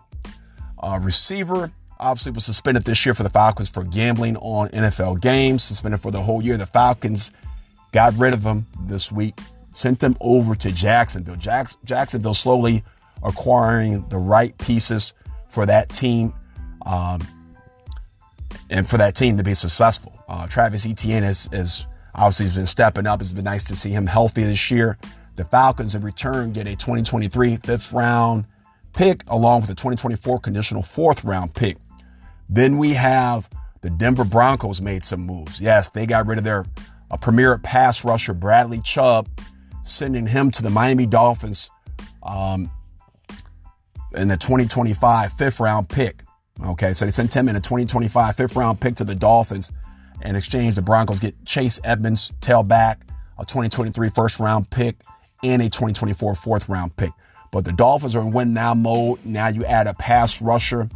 uh, 0.82 0.98
receiver. 1.02 1.70
Obviously, 2.00 2.32
was 2.32 2.44
suspended 2.44 2.84
this 2.84 3.06
year 3.06 3.14
for 3.14 3.22
the 3.22 3.30
Falcons 3.30 3.70
for 3.70 3.84
gambling 3.84 4.36
on 4.38 4.68
NFL 4.68 5.20
games. 5.20 5.62
Suspended 5.62 6.00
for 6.00 6.10
the 6.10 6.20
whole 6.20 6.42
year. 6.42 6.56
The 6.56 6.66
Falcons 6.66 7.30
got 7.92 8.12
rid 8.18 8.34
of 8.34 8.42
him 8.42 8.66
this 8.80 9.12
week, 9.12 9.38
sent 9.70 10.02
him 10.02 10.16
over 10.20 10.54
to 10.56 10.72
Jacksonville. 10.72 11.36
Jacks- 11.36 11.76
Jacksonville 11.84 12.34
slowly 12.34 12.82
acquiring 13.22 14.06
the 14.08 14.18
right 14.18 14.56
pieces 14.58 15.14
for 15.48 15.64
that 15.66 15.88
team, 15.88 16.34
um, 16.84 17.20
and 18.70 18.88
for 18.88 18.98
that 18.98 19.14
team 19.14 19.36
to 19.36 19.44
be 19.44 19.54
successful. 19.54 20.12
Uh, 20.28 20.48
Travis 20.48 20.84
Etienne 20.84 21.22
has, 21.22 21.48
has 21.52 21.86
obviously 22.14 22.50
been 22.50 22.66
stepping 22.66 23.06
up. 23.06 23.20
It's 23.20 23.32
been 23.32 23.44
nice 23.44 23.64
to 23.64 23.76
see 23.76 23.90
him 23.90 24.06
healthy 24.06 24.42
this 24.42 24.70
year. 24.70 24.98
The 25.36 25.44
Falcons 25.44 25.94
in 25.94 26.02
return 26.02 26.52
get 26.52 26.66
a 26.66 26.76
2023 26.76 27.56
fifth 27.56 27.92
round 27.92 28.46
pick 28.92 29.22
along 29.28 29.62
with 29.62 29.70
a 29.70 29.74
2024 29.74 30.40
conditional 30.40 30.82
fourth 30.82 31.24
round 31.24 31.54
pick. 31.54 31.76
Then 32.48 32.78
we 32.78 32.94
have 32.94 33.48
the 33.80 33.90
Denver 33.90 34.24
Broncos 34.24 34.80
made 34.80 35.02
some 35.02 35.20
moves. 35.20 35.60
Yes, 35.60 35.90
they 35.90 36.06
got 36.06 36.26
rid 36.26 36.38
of 36.38 36.44
their 36.44 36.64
uh, 37.10 37.16
premier 37.16 37.58
pass 37.58 38.04
rusher, 38.04 38.32
Bradley 38.32 38.80
Chubb, 38.80 39.28
sending 39.82 40.26
him 40.26 40.50
to 40.52 40.62
the 40.62 40.70
Miami 40.70 41.06
Dolphins 41.06 41.70
um, 42.22 42.70
in 44.16 44.28
the 44.28 44.36
2025 44.36 45.32
fifth 45.32 45.60
round 45.60 45.88
pick. 45.88 46.22
Okay, 46.64 46.92
so 46.92 47.04
they 47.04 47.10
sent 47.10 47.34
him 47.34 47.48
in 47.48 47.56
a 47.56 47.60
2025 47.60 48.36
fifth 48.36 48.56
round 48.56 48.80
pick 48.80 48.94
to 48.96 49.04
the 49.04 49.14
Dolphins. 49.14 49.72
In 50.24 50.36
exchange, 50.36 50.76
the 50.76 50.82
Broncos 50.82 51.20
get 51.20 51.34
Chase 51.44 51.80
Edmonds, 51.84 52.32
tailback, 52.40 53.02
a 53.38 53.44
2023 53.44 54.08
first 54.10 54.38
round 54.38 54.70
pick, 54.70 54.96
and 55.44 55.62
a 55.62 55.66
2024 55.66 56.34
fourth 56.34 56.68
round 56.68 56.96
pick. 56.96 57.10
But 57.52 57.64
the 57.64 57.72
Dolphins 57.72 58.16
are 58.16 58.22
in 58.22 58.32
win 58.32 58.52
now 58.52 58.74
mode. 58.74 59.24
Now 59.24 59.48
you 59.48 59.64
add 59.64 59.86
a 59.86 59.94
pass 59.94 60.42
rusher 60.42 60.88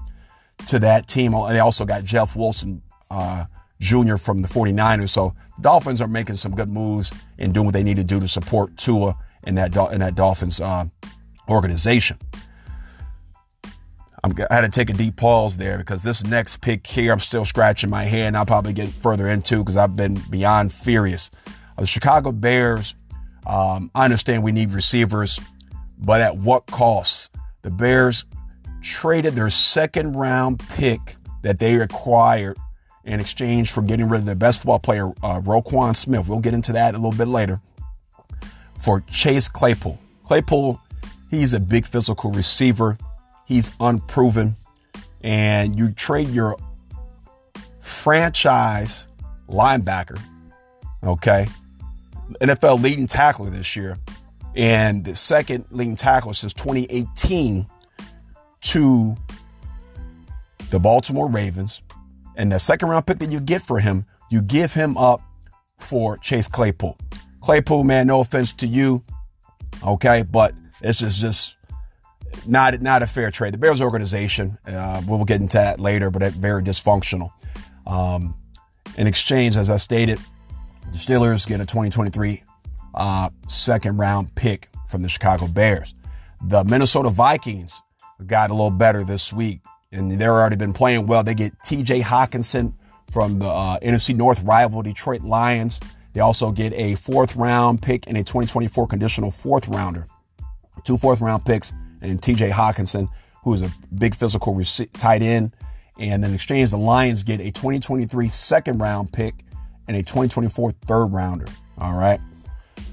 to 0.67 0.79
that 0.81 1.07
team. 1.07 1.33
They 1.33 1.61
also 1.61 1.85
got 1.85 2.05
Jeff 2.05 2.35
Wilson 2.35 2.83
uh, 3.11 3.45
Jr. 3.81 4.17
from 4.17 4.43
the 4.43 4.49
49ers. 4.49 5.11
So 5.11 5.35
the 5.57 5.63
Dolphins 5.63 6.01
are 6.01 6.09
making 6.09 6.37
some 6.37 6.55
good 6.55 6.69
moves 6.69 7.13
and 7.39 7.55
doing 7.55 7.67
what 7.67 7.75
they 7.75 7.85
need 7.85 7.97
to 7.99 8.05
do 8.05 8.19
to 8.19 8.29
support 8.29 8.77
Tua 8.77 9.17
in 9.47 9.55
that 9.55 9.77
in 9.93 10.01
that 10.01 10.15
Dolphins 10.15 10.61
uh, 10.61 10.87
organization. 11.49 12.19
I'm, 14.25 14.35
I 14.51 14.55
had 14.55 14.61
to 14.63 14.69
take 14.69 14.91
a 14.91 14.95
deep 14.95 15.17
pause 15.17 15.57
there 15.57 15.79
because 15.79 16.03
this 16.03 16.25
next 16.25 16.57
pick 16.57 16.87
here, 16.87 17.13
I'm 17.13 17.21
still 17.21 17.45
scratching 17.45 17.89
my 17.89 18.03
head, 18.03 18.27
and 18.27 18.37
I'll 18.37 18.47
probably 18.47 18.73
get 18.73 18.89
further 18.89 19.29
into 19.29 19.59
because 19.59 19.77
I've 19.77 19.95
been 19.95 20.21
beyond 20.29 20.73
furious. 20.73 21.31
Uh, 21.47 21.83
the 21.83 21.87
Chicago 21.87 22.33
Bears 22.33 22.95
um, 23.47 23.91
I 23.95 24.05
understand 24.05 24.43
we 24.43 24.53
need 24.53 24.73
receivers, 24.73 25.41
but 25.99 26.21
at 26.21 26.37
what 26.37 26.67
cost? 26.67 27.31
The 27.63 27.71
Bears 27.71 28.25
traded 28.83 29.35
their 29.35 29.51
second 29.51 30.13
round 30.13 30.61
pick 30.71 31.17
that 31.43 31.59
they 31.59 31.77
acquired 31.77 32.57
in 33.05 33.21
exchange 33.21 33.71
for 33.71 33.83
getting 33.83 34.09
rid 34.09 34.21
of 34.21 34.27
their 34.27 34.35
best 34.35 34.61
football 34.61 34.79
player, 34.79 35.09
uh, 35.23 35.41
Roquan 35.41 35.97
Smith. 35.97 36.29
We'll 36.29 36.41
get 36.41 36.55
into 36.55 36.73
that 36.73 36.95
a 36.95 36.99
little 36.99 37.17
bit 37.17 37.29
later. 37.29 37.61
For 38.77 39.01
Chase 39.01 39.49
Claypool. 39.49 39.99
Claypool, 40.23 40.81
he's 41.31 41.55
a 41.55 41.61
big 41.61 41.87
physical 41.87 42.31
receiver. 42.31 42.99
He's 43.47 43.71
unproven. 43.81 44.57
And 45.25 45.79
you 45.79 45.91
trade 45.93 46.29
your 46.29 46.57
franchise 47.81 49.09
linebacker, 49.49 50.21
okay, 51.03 51.47
NFL 52.41 52.83
leading 52.83 53.07
tackler 53.07 53.51
this 53.51 53.77
year, 53.77 53.99
and 54.55 55.05
the 55.05 55.15
second 55.15 55.67
leading 55.71 55.97
tackler 55.97 56.33
since 56.33 56.53
2018 56.53 57.67
to 58.61 59.17
the 60.71 60.79
Baltimore 60.79 61.31
Ravens. 61.31 61.83
And 62.37 62.53
the 62.53 62.59
second 62.59 62.89
round 62.89 63.07
pick 63.07 63.19
that 63.19 63.31
you 63.31 63.41
get 63.41 63.63
for 63.63 63.81
him, 63.81 64.05
you 64.31 64.43
give 64.43 64.73
him 64.73 64.97
up 64.97 65.21
for 65.79 66.17
Chase 66.19 66.49
Claypool. 66.49 66.97
Claypool, 67.41 67.85
man, 67.85 68.07
no 68.07 68.21
offense 68.21 68.53
to 68.55 68.67
you, 68.67 69.03
okay, 69.87 70.23
but 70.31 70.53
it's 70.81 70.99
just 70.99 71.21
just 71.21 71.57
not 72.47 72.81
not 72.81 73.03
a 73.03 73.07
fair 73.07 73.31
trade. 73.31 73.55
The 73.55 73.59
Bears 73.59 73.81
organization, 73.81 74.59
uh, 74.67 75.03
we'll 75.07 75.25
get 75.25 75.41
into 75.41 75.57
that 75.57 75.81
later, 75.81 76.11
but 76.11 76.23
very 76.35 76.63
dysfunctional. 76.63 77.31
Um, 77.87 78.37
in 78.97 79.07
exchange, 79.07 79.57
as 79.57 79.71
I 79.71 79.77
stated, 79.77 80.19
the 80.93 80.99
Steelers 80.99 81.47
get 81.47 81.61
a 81.61 81.67
2023 81.67 82.43
uh, 82.95 83.31
second 83.47 83.99
round 83.99 84.35
pick 84.35 84.69
from 84.89 85.03
the 85.03 85.09
Chicago 85.09 85.47
Bears. 85.47 85.95
The 86.43 86.65
Minnesota 86.65 87.11
Vikings 87.11 87.83
got 88.27 88.51
a 88.51 88.55
little 88.55 88.71
better 88.71 89.05
this 89.05 89.33
week, 89.33 89.61
and 89.93 90.11
they've 90.11 90.29
already 90.29 90.57
been 90.57 90.73
playing 90.73 91.07
well. 91.07 91.23
They 91.23 91.35
get 91.35 91.53
TJ 91.65 92.03
Hockenson 92.03 92.75
from 93.11 93.39
the 93.39 93.47
uh, 93.47 93.79
NFC 93.81 94.15
North 94.15 94.43
rival 94.43 94.83
Detroit 94.83 95.23
Lions. 95.23 95.81
They 96.15 96.21
also 96.21 96.53
get 96.53 96.73
a 96.75 96.95
fourth 96.95 97.37
round 97.37 97.83
pick 97.83 98.07
and 98.07 98.17
a 98.17 98.21
2024 98.21 98.87
conditional 98.87 99.31
fourth 99.31 99.69
rounder. 99.69 100.07
Two 100.85 100.97
fourth 100.97 101.21
round 101.21 101.45
picks 101.45 101.73
and 102.01 102.21
TJ 102.21 102.51
Hockenson, 102.51 103.09
who 103.45 103.53
is 103.55 103.63
a 103.63 103.71
big 103.97 104.15
physical 104.15 104.55
rec- 104.55 104.93
tight 104.95 105.23
end. 105.23 105.53
And 105.99 106.23
then 106.23 106.31
in 106.31 106.35
exchange, 106.35 106.71
the 106.71 106.79
Lions 106.79 107.25
get 107.25 107.41
a 107.41 107.51
2023 107.51 108.29
second 108.29 108.79
round 108.79 109.13
pick 109.13 109.35
and 109.89 109.97
a 109.97 110.01
2024 110.01 110.73
third 110.87 111.07
rounder. 111.07 111.47
All 111.79 111.95
right. 111.95 112.21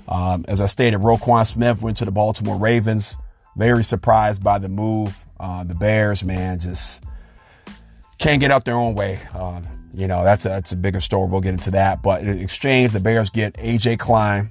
Um, 0.08 0.46
as 0.48 0.62
I 0.62 0.68
stated, 0.68 1.00
Roquan 1.00 1.46
Smith 1.46 1.82
went 1.82 1.98
to 1.98 2.06
the 2.06 2.12
Baltimore 2.12 2.58
Ravens. 2.58 3.18
Very 3.58 3.84
surprised 3.84 4.44
by 4.44 4.60
the 4.60 4.70
move. 4.70 5.26
Uh, 5.40 5.64
the 5.64 5.76
Bears, 5.76 6.24
man, 6.24 6.60
just 6.60 7.04
can't 8.18 8.40
get 8.40 8.52
out 8.52 8.66
their 8.66 8.76
own 8.76 8.96
way. 8.96 9.20
Uh, 9.34 9.62
you 9.94 10.08
know, 10.08 10.24
that's 10.24 10.46
a, 10.46 10.50
that's 10.50 10.72
a 10.72 10.78
bigger 10.78 11.00
story. 11.00 11.30
We'll 11.30 11.42
get 11.42 11.54
into 11.54 11.72
that. 11.72 12.04
But 12.04 12.22
in 12.22 12.40
exchange, 12.40 12.94
the 12.94 13.00
Bears 13.00 13.30
get 13.30 13.54
AJ 13.54 14.00
Klein, 14.00 14.50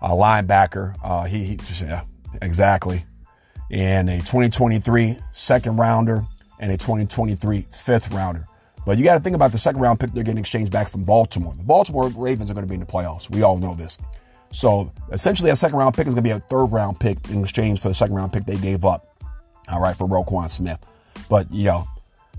a 0.00 0.10
linebacker. 0.10 0.96
Uh, 1.02 1.24
he, 1.24 1.44
he 1.44 1.58
yeah, 1.80 2.02
exactly. 2.42 3.04
And 3.70 4.08
a 4.08 4.18
2023 4.18 5.18
second 5.30 5.76
rounder 5.76 6.24
and 6.58 6.70
a 6.70 6.76
2023 6.76 7.66
fifth 7.70 8.12
rounder. 8.12 8.46
But 8.86 8.98
you 8.98 9.04
got 9.04 9.16
to 9.16 9.22
think 9.22 9.34
about 9.34 9.52
the 9.52 9.58
second 9.58 9.80
round 9.80 9.98
pick 9.98 10.10
they're 10.10 10.24
getting 10.24 10.38
exchanged 10.38 10.72
back 10.72 10.88
from 10.88 11.04
Baltimore. 11.04 11.52
The 11.54 11.64
Baltimore 11.64 12.08
Ravens 12.10 12.50
are 12.50 12.54
going 12.54 12.64
to 12.64 12.68
be 12.68 12.74
in 12.74 12.80
the 12.80 12.86
playoffs. 12.86 13.30
We 13.30 13.42
all 13.42 13.56
know 13.56 13.74
this. 13.74 13.98
So 14.50 14.92
essentially, 15.10 15.50
a 15.50 15.56
second 15.56 15.78
round 15.78 15.94
pick 15.94 16.06
is 16.06 16.14
going 16.14 16.24
to 16.24 16.28
be 16.28 16.32
a 16.32 16.38
third 16.38 16.66
round 16.66 17.00
pick 17.00 17.18
in 17.30 17.40
exchange 17.40 17.80
for 17.80 17.88
the 17.88 17.94
second 17.94 18.16
round 18.16 18.32
pick 18.32 18.44
they 18.44 18.56
gave 18.56 18.84
up. 18.84 19.08
All 19.72 19.80
right, 19.80 19.96
for 19.96 20.06
Roquan 20.06 20.50
Smith. 20.50 20.84
But, 21.28 21.50
you 21.50 21.64
know, 21.64 21.88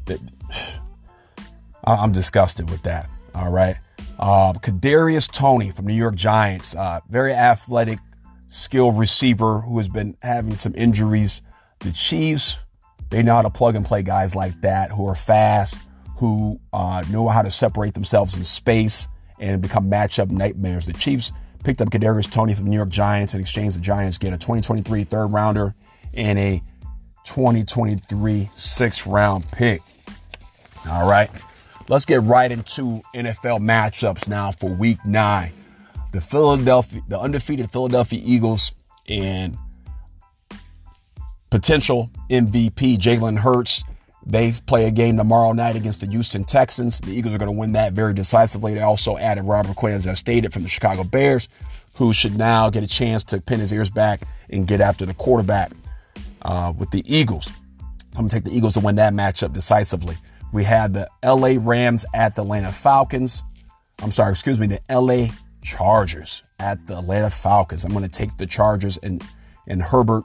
I'm 1.86 2.12
disgusted 2.12 2.70
with 2.70 2.84
that. 2.84 3.10
All 3.34 3.52
right. 3.52 3.76
Uh, 4.18 4.54
Kadarius 4.54 5.30
Toney 5.30 5.72
from 5.72 5.88
New 5.88 5.94
York 5.94 6.16
Giants, 6.16 6.76
uh, 6.76 7.02
very 7.10 7.34
athletic, 7.34 8.00
skilled 8.48 8.98
receiver 8.98 9.62
who 9.62 9.78
has 9.78 9.90
been 9.90 10.16
having 10.22 10.56
some 10.56 10.74
injuries. 10.76 11.42
The 11.80 11.92
Chiefs, 11.92 12.64
they 13.10 13.24
know 13.24 13.36
how 13.36 13.42
to 13.42 13.50
plug 13.50 13.76
and 13.76 13.86
play 13.86 14.04
guys 14.04 14.36
like 14.36 14.62
that 14.62 14.92
who 14.92 15.06
are 15.08 15.16
fast, 15.16 15.82
who 16.18 16.60
uh, 16.74 17.04
know 17.10 17.28
how 17.28 17.42
to 17.42 17.52
separate 17.52 17.94
themselves 17.94 18.38
in 18.38 18.44
space 18.44 19.08
and 19.40 19.62
become 19.62 19.90
matchup 19.90 20.32
nightmares. 20.32 20.86
The 20.86 20.94
Chiefs 20.94 21.32
picked 21.64 21.82
up 21.82 21.90
Kadarius 21.90 22.32
Toney 22.32 22.54
from 22.54 22.66
the 22.66 22.72
New 22.72 22.78
York 22.78 22.90
Giants 22.90 23.34
in 23.34 23.42
exchange. 23.42 23.74
The 23.74 23.82
Giants 23.82 24.18
get 24.18 24.34
a 24.34 24.38
2023 24.38 25.04
third 25.04 25.28
rounder 25.28 25.76
and 26.14 26.40
a 26.40 26.62
2023 27.26 28.50
sixth 28.56 29.06
round 29.06 29.46
pick. 29.52 29.82
All 30.90 31.10
right. 31.10 31.30
Let's 31.88 32.06
get 32.06 32.22
right 32.22 32.52
into 32.52 33.02
NFL 33.14 33.60
matchups 33.60 34.28
now 34.28 34.52
for 34.52 34.72
week 34.72 35.06
nine. 35.06 35.52
The 36.12 36.22
Philadelphia, 36.22 37.02
the 37.08 37.20
undefeated 37.20 37.72
Philadelphia 37.72 38.22
Eagles 38.24 38.72
and 39.08 39.58
potential 41.50 42.10
MVP 42.30 42.98
Jalen 42.98 43.40
Hurts. 43.40 43.84
They 44.26 44.54
play 44.66 44.86
a 44.86 44.92
game 44.92 45.18
tomorrow 45.18 45.52
night 45.52 45.76
against 45.76 46.02
the 46.02 46.08
Houston 46.08 46.44
Texans. 46.44 47.00
The 47.00 47.12
Eagles 47.12 47.36
are 47.36 47.38
going 47.38 47.54
to 47.54 47.60
win 47.60 47.74
that 47.74 47.94
very 47.94 48.14
decisively. 48.14 48.74
They 48.74 48.82
also 48.82 49.18
added 49.18 49.44
Robert 49.44 49.76
Quinn, 49.76 49.94
as 49.94 50.08
I 50.08 50.16
stated, 50.16 50.52
from 50.52 50.64
the 50.64 50.70
Chicago 50.70 51.04
Bears, 51.04 51.48
who 51.96 52.12
should 52.12 52.36
now 52.36 52.70
get 52.70 52.84
a 52.84 52.88
chance 52.88 53.24
to 53.26 53.40
pin 53.40 53.60
his 53.60 53.72
ears 53.72 53.90
back 53.90 54.22
and 54.50 54.68
get 54.68 54.82
after 54.82 55.06
the 55.06 55.14
quarterback 55.14 55.72
uh, 56.42 56.74
with 56.76 56.90
the 56.90 57.04
Eagles. 57.06 57.52
I'm 58.14 58.22
going 58.22 58.30
to 58.30 58.36
take 58.36 58.46
the 58.46 58.56
Eagles 58.56 58.74
to 58.74 58.80
win 58.80 58.96
that 58.96 59.14
matchup 59.14 59.54
decisively. 59.54 60.16
We 60.52 60.64
had 60.64 60.94
the 60.94 61.08
LA 61.24 61.56
Rams 61.60 62.06
at 62.16 62.36
the 62.36 62.42
Atlanta 62.42 62.72
Falcons. 62.72 63.44
I'm 64.02 64.12
sorry, 64.12 64.32
excuse 64.32 64.60
me, 64.60 64.68
the 64.68 64.80
LA 64.90 65.28
Chargers 65.62 66.44
at 66.60 66.86
the 66.88 66.98
Atlanta 66.98 67.30
Falcons. 67.30 67.84
I'm 67.84 67.92
going 67.92 68.06
to 68.06 68.10
take 68.10 68.38
the 68.38 68.46
Chargers 68.46 68.98
and, 68.98 69.24
and 69.68 69.82
Herbert 69.82 70.24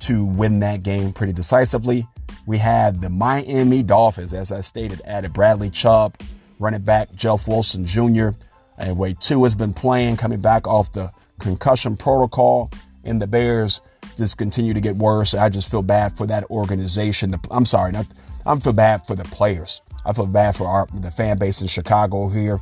to 0.00 0.26
win 0.26 0.60
that 0.60 0.82
game 0.82 1.12
pretty 1.12 1.32
decisively. 1.32 2.06
We 2.46 2.58
had 2.58 3.00
the 3.00 3.10
Miami 3.10 3.82
Dolphins, 3.82 4.32
as 4.32 4.50
I 4.50 4.60
stated, 4.60 5.00
added 5.04 5.32
Bradley 5.32 5.70
Chubb, 5.70 6.16
running 6.58 6.82
back 6.82 7.14
Jeff 7.14 7.46
Wilson 7.46 7.84
Jr. 7.84 8.30
And 8.78 9.20
Tua 9.20 9.44
has 9.44 9.54
been 9.54 9.72
playing, 9.72 10.16
coming 10.16 10.40
back 10.40 10.66
off 10.66 10.92
the 10.92 11.10
concussion 11.38 11.96
protocol. 11.96 12.70
And 13.04 13.20
the 13.20 13.26
Bears 13.26 13.80
just 14.16 14.38
continue 14.38 14.74
to 14.74 14.80
get 14.80 14.96
worse. 14.96 15.34
I 15.34 15.48
just 15.48 15.70
feel 15.70 15.82
bad 15.82 16.16
for 16.16 16.26
that 16.26 16.44
organization. 16.44 17.34
I'm 17.50 17.64
sorry, 17.64 17.92
not 17.92 18.06
I 18.44 18.56
feel 18.56 18.72
bad 18.72 19.06
for 19.06 19.14
the 19.14 19.24
players. 19.24 19.82
I 20.04 20.12
feel 20.12 20.26
bad 20.26 20.56
for 20.56 20.66
our 20.66 20.86
the 20.94 21.10
fan 21.10 21.38
base 21.38 21.62
in 21.62 21.68
Chicago 21.68 22.28
here. 22.28 22.60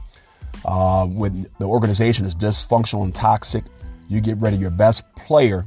Uh, 0.64 1.06
when 1.06 1.46
the 1.58 1.66
organization 1.66 2.26
is 2.26 2.34
dysfunctional 2.34 3.04
and 3.04 3.14
toxic, 3.14 3.64
you 4.08 4.20
get 4.20 4.36
rid 4.38 4.52
of 4.52 4.60
your 4.60 4.70
best 4.70 5.04
player. 5.14 5.64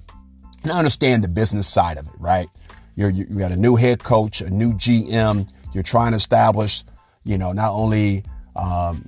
And 0.61 0.71
I 0.71 0.77
understand 0.77 1.23
the 1.23 1.29
business 1.29 1.67
side 1.67 1.97
of 1.97 2.07
it, 2.07 2.13
right? 2.19 2.47
You're, 2.95 3.09
you 3.09 3.25
got 3.25 3.51
a 3.51 3.57
new 3.57 3.75
head 3.75 4.03
coach, 4.03 4.41
a 4.41 4.49
new 4.49 4.73
GM. 4.73 5.49
You're 5.73 5.83
trying 5.83 6.11
to 6.11 6.17
establish, 6.17 6.83
you 7.23 7.37
know, 7.37 7.51
not 7.51 7.71
only 7.73 8.23
um, 8.55 9.07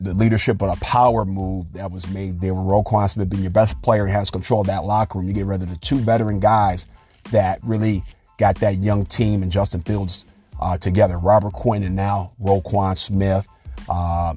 the 0.00 0.14
leadership, 0.14 0.58
but 0.58 0.76
a 0.76 0.80
power 0.80 1.24
move 1.24 1.72
that 1.74 1.90
was 1.90 2.08
made 2.08 2.40
there. 2.40 2.52
Roquan 2.52 3.08
Smith 3.08 3.30
being 3.30 3.42
your 3.42 3.52
best 3.52 3.80
player 3.82 4.02
and 4.02 4.12
has 4.12 4.30
control 4.30 4.62
of 4.62 4.66
that 4.66 4.84
locker 4.84 5.18
room. 5.18 5.28
You 5.28 5.34
get 5.34 5.46
rid 5.46 5.62
of 5.62 5.70
the 5.70 5.76
two 5.76 5.98
veteran 5.98 6.40
guys 6.40 6.88
that 7.30 7.60
really 7.62 8.02
got 8.38 8.56
that 8.56 8.82
young 8.82 9.06
team 9.06 9.42
and 9.42 9.52
Justin 9.52 9.80
Fields 9.82 10.26
uh, 10.60 10.76
together. 10.78 11.18
Robert 11.18 11.52
Quinn 11.52 11.82
and 11.84 11.94
now 11.96 12.32
Roquan 12.40 12.98
Smith. 12.98 13.46
Uh, 13.88 14.34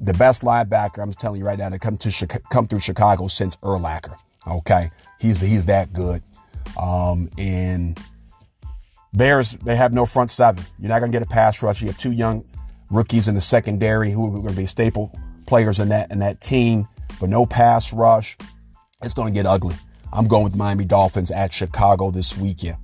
the 0.00 0.14
best 0.14 0.42
linebacker, 0.42 1.02
I'm 1.02 1.12
telling 1.12 1.40
you 1.40 1.46
right 1.46 1.58
now, 1.58 1.68
to 1.68 1.78
come 1.78 1.96
to 1.98 2.40
come 2.50 2.66
through 2.66 2.80
Chicago 2.80 3.28
since 3.28 3.56
Urlacher. 3.56 4.16
Okay, 4.48 4.88
he's 5.20 5.40
he's 5.40 5.66
that 5.66 5.92
good. 5.92 6.22
Um, 6.80 7.28
and 7.38 7.98
Bears, 9.12 9.52
they 9.52 9.76
have 9.76 9.92
no 9.92 10.06
front 10.06 10.30
seven. 10.30 10.64
You're 10.78 10.88
not 10.88 11.00
going 11.00 11.10
to 11.10 11.18
get 11.18 11.26
a 11.26 11.30
pass 11.30 11.62
rush. 11.62 11.80
You 11.82 11.88
have 11.88 11.98
two 11.98 12.12
young 12.12 12.44
rookies 12.90 13.28
in 13.28 13.34
the 13.34 13.40
secondary 13.40 14.10
who 14.10 14.26
are 14.26 14.40
going 14.40 14.54
to 14.54 14.60
be 14.60 14.66
staple 14.66 15.14
players 15.46 15.80
in 15.80 15.88
that 15.88 16.10
in 16.12 16.20
that 16.20 16.40
team, 16.40 16.86
but 17.18 17.28
no 17.28 17.46
pass 17.46 17.92
rush. 17.92 18.36
It's 19.02 19.14
going 19.14 19.28
to 19.28 19.34
get 19.34 19.46
ugly. 19.46 19.74
I'm 20.12 20.26
going 20.26 20.44
with 20.44 20.56
Miami 20.56 20.84
Dolphins 20.84 21.30
at 21.30 21.52
Chicago 21.52 22.10
this 22.10 22.36
weekend. 22.36 22.76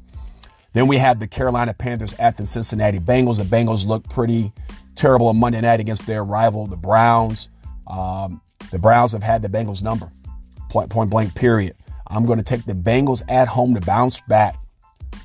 Then 0.72 0.86
we 0.86 0.96
have 0.98 1.20
the 1.20 1.26
Carolina 1.26 1.74
Panthers 1.74 2.14
at 2.14 2.36
the 2.36 2.44
Cincinnati 2.44 2.98
Bengals. 2.98 3.38
The 3.38 3.44
Bengals 3.44 3.86
look 3.86 4.08
pretty 4.08 4.52
terrible 4.94 5.28
on 5.28 5.38
Monday 5.38 5.60
night 5.60 5.80
against 5.80 6.06
their 6.06 6.24
rival, 6.24 6.66
the 6.66 6.76
Browns. 6.76 7.48
Um, 7.86 8.40
the 8.70 8.78
Browns 8.78 9.12
have 9.12 9.22
had 9.22 9.42
the 9.42 9.48
Bengals 9.48 9.82
number, 9.82 10.10
point, 10.68 10.90
point 10.90 11.10
blank, 11.10 11.34
period. 11.34 11.74
I'm 12.08 12.26
going 12.26 12.38
to 12.38 12.44
take 12.44 12.64
the 12.64 12.74
Bengals 12.74 13.22
at 13.28 13.48
home 13.48 13.74
to 13.74 13.80
bounce 13.80 14.20
back. 14.22 14.56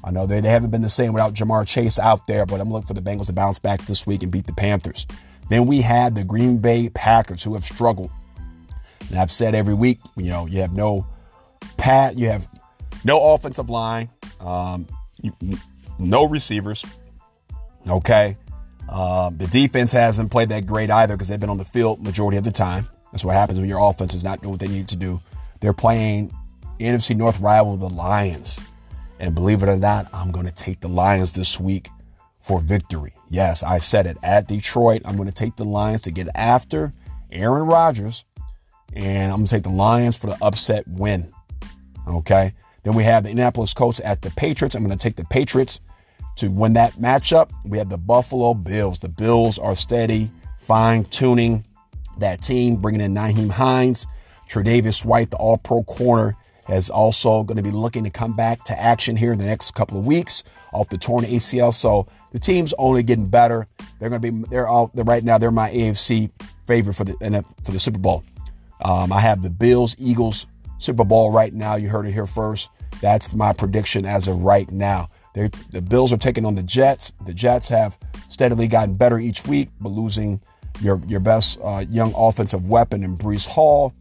I 0.04 0.12
know 0.12 0.26
they, 0.26 0.42
they 0.42 0.50
haven't 0.50 0.72
been 0.72 0.82
the 0.82 0.90
same 0.90 1.14
without 1.14 1.34
Ja'Marr 1.34 1.68
Chase 1.68 2.00
out 2.00 2.26
there, 2.28 2.46
but 2.46 2.60
I'm 2.60 2.70
looking 2.70 2.88
for 2.88 2.94
the 2.94 3.02
Bengals 3.02 3.28
to 3.28 3.34
bounce 3.34 3.60
back 3.60 3.82
this 3.82 4.08
week 4.08 4.24
and 4.24 4.32
beat 4.32 4.48
the 4.48 4.54
Panthers. 4.54 5.06
Then 5.50 5.66
we 5.66 5.82
had 5.82 6.16
the 6.16 6.24
Green 6.24 6.58
Bay 6.58 6.90
Packers 6.94 7.44
who 7.44 7.54
have 7.54 7.64
struggled. 7.64 8.10
And 9.10 9.20
I've 9.20 9.32
said 9.32 9.54
every 9.54 9.74
week, 9.74 10.00
you 10.16 10.30
know, 10.30 10.46
you 10.46 10.62
have 10.62 10.74
no 10.74 11.06
pat, 11.78 12.16
you 12.16 12.30
have 12.30 12.48
no 13.04 13.34
offensive 13.34 13.70
line. 13.70 14.10
Um, 14.40 14.88
no 16.00 16.28
receivers. 16.28 16.86
Okay. 17.88 18.38
Um, 18.90 19.38
the 19.38 19.48
defense 19.48 19.92
hasn't 19.92 20.32
played 20.32 20.50
that 20.50 20.66
great 20.66 20.90
either 20.90 21.16
because 21.16 21.28
they've 21.28 21.40
been 21.40 21.50
on 21.50 21.58
the 21.58 21.66
field 21.66 22.02
majority 22.02 22.38
of 22.38 22.44
the 22.44 22.52
time. 22.52 22.88
That's 23.12 23.26
what 23.26 23.36
happens 23.36 23.60
when 23.60 23.68
your 23.68 23.80
offense 23.80 24.14
is 24.14 24.24
not 24.24 24.42
doing 24.42 24.52
what 24.52 24.60
they 24.60 24.68
need 24.68 24.88
to 24.90 24.96
do. 24.96 25.22
They're 25.60 25.74
playing 25.74 26.34
NFC 26.80 27.16
North 27.16 27.40
rival, 27.40 27.78
the 27.78 27.90
Lions. 27.90 28.60
And 29.22 29.36
believe 29.36 29.62
it 29.62 29.70
or 29.70 29.78
not, 29.78 30.08
I'm 30.12 30.32
going 30.32 30.48
to 30.48 30.52
take 30.52 30.80
the 30.80 30.90
Lions 30.90 31.32
this 31.32 31.60
week 31.60 31.90
for 32.40 32.60
victory. 32.60 33.14
Yes, 33.30 33.62
I 33.62 33.78
said 33.78 34.08
it 34.08 34.18
at 34.24 34.48
Detroit. 34.48 35.04
I'm 35.06 35.16
going 35.16 35.30
to 35.30 35.34
take 35.34 35.56
the 35.56 35.64
Lions 35.64 36.02
to 36.02 36.12
get 36.12 36.28
after 36.36 36.92
Aaron 37.32 37.68
Rodgers. 37.68 38.26
And 38.94 39.32
I'm 39.32 39.38
going 39.38 39.46
to 39.46 39.54
take 39.54 39.64
the 39.64 39.70
Lions 39.70 40.18
for 40.18 40.26
the 40.26 40.38
upset 40.42 40.86
win. 40.88 41.32
Okay. 42.08 42.52
Then 42.84 42.96
we 42.96 43.04
have 43.04 43.24
the 43.24 43.30
Indianapolis 43.30 43.76
Colts 43.76 44.02
at 44.04 44.24
the 44.24 44.32
Patriots. 44.32 44.74
I'm 44.74 44.84
going 44.84 44.98
to 44.98 45.02
take 45.02 45.18
the 45.18 45.26
Patriots 45.26 45.80
to 46.38 46.50
win 46.50 46.74
that 46.74 46.94
matchup. 46.94 47.52
We 47.64 47.78
have 47.78 47.90
the 47.90 48.00
Buffalo 48.00 48.56
Bills. 48.56 48.98
The 48.98 49.10
Bills 49.10 49.60
are 49.60 49.76
steady, 49.76 50.32
fine 50.58 51.06
tuning 51.06 51.64
that 52.18 52.42
team, 52.42 52.78
bringing 52.78 53.02
in 53.02 53.14
Nyheim 53.14 53.52
Hines. 53.52 54.08
Tre'Davious 54.50 55.06
White, 55.06 55.30
the 55.30 55.38
all 55.38 55.60
pro 55.60 55.84
corner, 55.84 56.36
is 56.70 56.90
also 56.90 57.44
going 57.44 57.58
to 57.58 57.64
be 57.64 57.72
looking 57.72 58.04
to 58.04 58.10
come 58.10 58.36
back 58.36 58.64
to 58.66 58.80
action 58.80 59.16
here 59.16 59.34
in 59.34 59.40
the 59.40 59.46
next 59.46 59.72
couple 59.72 59.98
of 59.98 60.06
weeks 60.06 60.44
off 60.74 60.90
the 60.90 60.98
torn 60.98 61.26
ACL. 61.26 61.74
So 61.74 62.08
the 62.32 62.40
team's 62.40 62.74
only 62.78 63.04
getting 63.04 63.28
better. 63.28 63.68
They're 64.00 64.10
going 64.10 64.22
to 64.22 64.32
be, 64.32 64.48
they're 64.50 64.68
all, 64.68 64.92
right 64.94 65.24
now, 65.24 65.38
they're 65.38 65.52
my 65.52 65.70
AFC 65.72 66.32
favorite 66.66 66.94
for 66.94 67.04
the, 67.04 67.46
for 67.64 67.72
the 67.72 67.80
Super 67.80 68.00
Bowl. 68.00 68.24
Um, 68.84 69.12
I 69.12 69.20
have 69.20 69.42
the 69.42 69.50
Bills, 69.50 69.96
Eagles, 70.00 70.48
Super 70.78 71.06
Bowl 71.06 71.32
right 71.32 71.54
now. 71.54 71.76
You 71.76 71.90
heard 71.90 72.08
it 72.08 72.12
here 72.12 72.26
first. 72.26 72.70
That's 73.02 73.34
my 73.34 73.54
prediction 73.54 74.06
as 74.06 74.28
of 74.28 74.44
right 74.44 74.70
now. 74.72 75.10
They're, 75.34 75.50
the 75.72 75.82
Bills 75.82 76.12
are 76.12 76.18
taking 76.18 76.46
on 76.46 76.56
the 76.56 76.64
Jets. 76.64 77.14
The 77.26 77.34
Jets 77.34 77.70
have 77.70 77.98
steadily 78.28 78.68
gotten 78.68 78.96
better 78.96 79.20
each 79.20 79.46
week, 79.46 79.70
but 79.80 79.90
losing 79.90 80.42
your 80.82 81.02
your 81.08 81.20
best 81.20 81.60
uh, 81.64 81.84
young 81.90 82.14
offensive 82.16 82.68
weapon 82.68 83.04
in 83.04 83.18
Breece 83.18 83.48
Hall. 83.48 83.94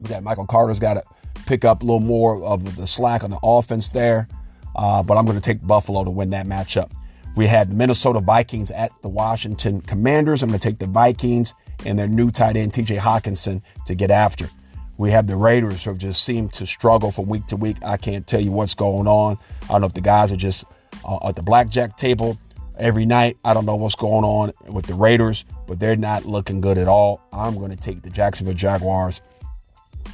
That 0.00 0.22
Michael 0.22 0.46
Carter's 0.46 0.80
got 0.80 0.94
to 0.94 1.02
pick 1.50 1.64
up 1.64 1.82
a 1.82 1.84
little 1.84 1.98
more 1.98 2.40
of 2.44 2.76
the 2.76 2.86
slack 2.86 3.24
on 3.24 3.30
the 3.30 3.40
offense 3.42 3.88
there. 3.88 4.28
Uh, 4.76 5.02
but 5.02 5.16
I'm 5.16 5.24
going 5.24 5.36
to 5.36 5.42
take 5.42 5.66
Buffalo 5.66 6.04
to 6.04 6.10
win 6.10 6.30
that 6.30 6.46
matchup. 6.46 6.92
We 7.34 7.46
had 7.46 7.72
Minnesota 7.72 8.20
Vikings 8.20 8.70
at 8.70 8.92
the 9.02 9.08
Washington 9.08 9.80
Commanders. 9.80 10.44
I'm 10.44 10.48
going 10.50 10.60
to 10.60 10.68
take 10.68 10.78
the 10.78 10.86
Vikings 10.86 11.54
and 11.84 11.98
their 11.98 12.06
new 12.06 12.30
tight 12.30 12.56
end 12.56 12.72
TJ 12.72 12.98
Hockenson, 12.98 13.62
to 13.86 13.96
get 13.96 14.12
after. 14.12 14.48
We 14.96 15.10
have 15.10 15.26
the 15.26 15.34
Raiders 15.34 15.84
who 15.84 15.96
just 15.96 16.22
seem 16.22 16.50
to 16.50 16.66
struggle 16.66 17.10
from 17.10 17.26
week 17.26 17.46
to 17.46 17.56
week. 17.56 17.78
I 17.84 17.96
can't 17.96 18.24
tell 18.28 18.40
you 18.40 18.52
what's 18.52 18.76
going 18.76 19.08
on. 19.08 19.36
I 19.64 19.72
don't 19.72 19.80
know 19.80 19.88
if 19.88 19.94
the 19.94 20.02
guys 20.02 20.30
are 20.30 20.36
just 20.36 20.64
uh, 21.04 21.18
at 21.26 21.34
the 21.34 21.42
blackjack 21.42 21.96
table 21.96 22.38
every 22.78 23.06
night. 23.06 23.38
I 23.44 23.54
don't 23.54 23.66
know 23.66 23.74
what's 23.74 23.96
going 23.96 24.24
on 24.24 24.52
with 24.72 24.86
the 24.86 24.94
Raiders, 24.94 25.44
but 25.66 25.80
they're 25.80 25.96
not 25.96 26.26
looking 26.26 26.60
good 26.60 26.78
at 26.78 26.86
all. 26.86 27.20
I'm 27.32 27.58
going 27.58 27.72
to 27.72 27.76
take 27.76 28.02
the 28.02 28.10
Jacksonville 28.10 28.54
Jaguars 28.54 29.20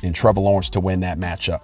and 0.03 0.15
Trevor 0.15 0.41
Lawrence 0.41 0.71
to 0.71 0.81
win 0.81 1.01
that 1.01 1.19
matchup. 1.19 1.61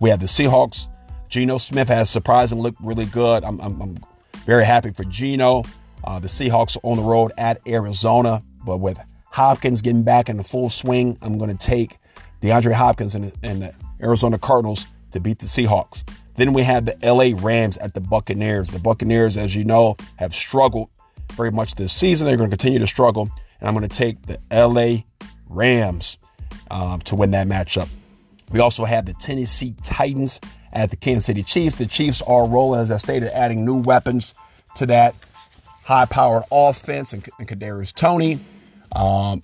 We 0.00 0.10
have 0.10 0.20
the 0.20 0.26
Seahawks. 0.26 0.88
Geno 1.28 1.58
Smith 1.58 1.88
has 1.88 2.10
surprisingly 2.10 2.62
looked 2.62 2.80
really 2.80 3.06
good. 3.06 3.44
I'm, 3.44 3.60
I'm, 3.60 3.80
I'm 3.80 3.96
very 4.44 4.64
happy 4.64 4.90
for 4.90 5.04
Geno. 5.04 5.64
Uh, 6.04 6.20
the 6.20 6.28
Seahawks 6.28 6.76
are 6.76 6.80
on 6.82 6.98
the 6.98 7.02
road 7.02 7.32
at 7.36 7.60
Arizona, 7.66 8.42
but 8.64 8.78
with 8.78 9.02
Hopkins 9.30 9.82
getting 9.82 10.04
back 10.04 10.28
in 10.28 10.36
the 10.36 10.44
full 10.44 10.70
swing, 10.70 11.18
I'm 11.22 11.36
going 11.38 11.54
to 11.54 11.66
take 11.66 11.98
DeAndre 12.42 12.72
Hopkins 12.72 13.14
and, 13.14 13.32
and 13.42 13.62
the 13.62 13.74
Arizona 14.00 14.38
Cardinals 14.38 14.86
to 15.10 15.20
beat 15.20 15.38
the 15.38 15.46
Seahawks. 15.46 16.04
Then 16.34 16.52
we 16.52 16.62
have 16.62 16.84
the 16.84 16.96
LA 17.02 17.32
Rams 17.42 17.78
at 17.78 17.94
the 17.94 18.00
Buccaneers. 18.00 18.70
The 18.70 18.78
Buccaneers, 18.78 19.36
as 19.36 19.56
you 19.56 19.64
know, 19.64 19.96
have 20.16 20.34
struggled 20.34 20.90
very 21.32 21.50
much 21.50 21.74
this 21.74 21.92
season. 21.92 22.26
They're 22.26 22.36
going 22.36 22.50
to 22.50 22.56
continue 22.56 22.78
to 22.78 22.86
struggle. 22.86 23.30
And 23.58 23.68
I'm 23.68 23.74
going 23.74 23.88
to 23.88 23.94
take 23.94 24.18
the 24.22 24.38
LA 24.50 25.04
Rams 25.48 26.18
um, 26.70 27.00
to 27.00 27.16
win 27.16 27.30
that 27.32 27.46
matchup. 27.46 27.88
We 28.50 28.60
also 28.60 28.84
have 28.84 29.06
the 29.06 29.14
Tennessee 29.14 29.74
Titans 29.82 30.40
at 30.72 30.90
the 30.90 30.96
Kansas 30.96 31.26
City 31.26 31.42
Chiefs. 31.42 31.76
The 31.76 31.86
Chiefs 31.86 32.22
are 32.22 32.48
rolling, 32.48 32.80
as 32.80 32.90
I 32.90 32.98
stated, 32.98 33.30
adding 33.32 33.64
new 33.64 33.80
weapons 33.80 34.34
to 34.76 34.86
that 34.86 35.14
high-powered 35.84 36.44
offense 36.50 37.12
and, 37.12 37.26
and 37.38 37.48
Kadarius 37.48 37.94
Toney. 37.94 38.38
Um, 38.94 39.42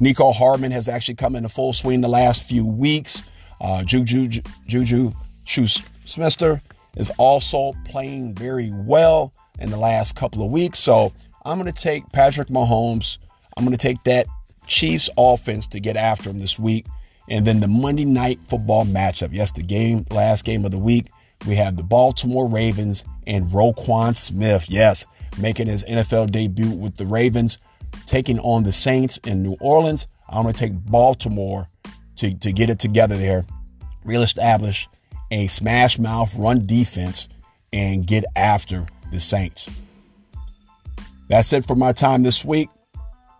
Mecole 0.00 0.34
Hardman 0.34 0.72
has 0.72 0.88
actually 0.88 1.14
come 1.14 1.36
into 1.36 1.48
full 1.48 1.72
swing 1.72 2.00
the 2.00 2.08
last 2.08 2.48
few 2.48 2.66
weeks. 2.66 3.22
Uh, 3.60 3.84
Juju 3.84 4.42
Juju 4.66 5.12
Smith 5.44 6.60
is 6.96 7.10
also 7.18 7.72
playing 7.84 8.34
very 8.34 8.70
well 8.72 9.32
in 9.58 9.70
the 9.70 9.76
last 9.76 10.16
couple 10.16 10.44
of 10.44 10.52
weeks. 10.52 10.78
So 10.78 11.12
I'm 11.44 11.58
going 11.58 11.72
to 11.72 11.80
take 11.80 12.10
Patrick 12.12 12.48
Mahomes. 12.48 13.18
I'm 13.56 13.64
going 13.64 13.76
to 13.76 13.82
take 13.82 14.02
that 14.04 14.26
Chiefs 14.66 15.10
offense 15.16 15.66
to 15.68 15.80
get 15.80 15.96
after 15.96 16.30
him 16.30 16.40
this 16.40 16.58
week. 16.58 16.86
And 17.28 17.46
then 17.46 17.60
the 17.60 17.68
Monday 17.68 18.04
night 18.04 18.38
football 18.48 18.84
matchup. 18.84 19.30
Yes, 19.32 19.52
the 19.52 19.62
game, 19.62 20.04
last 20.10 20.44
game 20.44 20.64
of 20.64 20.70
the 20.70 20.78
week. 20.78 21.06
We 21.46 21.56
have 21.56 21.76
the 21.76 21.82
Baltimore 21.82 22.48
Ravens 22.48 23.04
and 23.26 23.50
Roquan 23.50 24.16
Smith. 24.16 24.66
Yes, 24.68 25.04
making 25.38 25.66
his 25.66 25.84
NFL 25.84 26.30
debut 26.30 26.70
with 26.70 26.96
the 26.96 27.06
Ravens, 27.06 27.58
taking 28.06 28.38
on 28.40 28.64
the 28.64 28.72
Saints 28.72 29.18
in 29.18 29.42
New 29.42 29.56
Orleans. 29.60 30.06
I'm 30.28 30.42
going 30.42 30.54
to 30.54 30.60
take 30.60 30.72
Baltimore 30.74 31.68
to, 32.16 32.34
to 32.38 32.52
get 32.52 32.70
it 32.70 32.78
together 32.78 33.16
there, 33.16 33.46
reestablish 34.04 34.88
a 35.30 35.46
smash 35.48 35.98
mouth 35.98 36.34
run 36.36 36.66
defense, 36.66 37.28
and 37.72 38.06
get 38.06 38.24
after 38.36 38.86
the 39.10 39.20
Saints. 39.20 39.68
That's 41.28 41.52
it 41.52 41.66
for 41.66 41.74
my 41.74 41.92
time 41.92 42.22
this 42.22 42.44
week. 42.44 42.68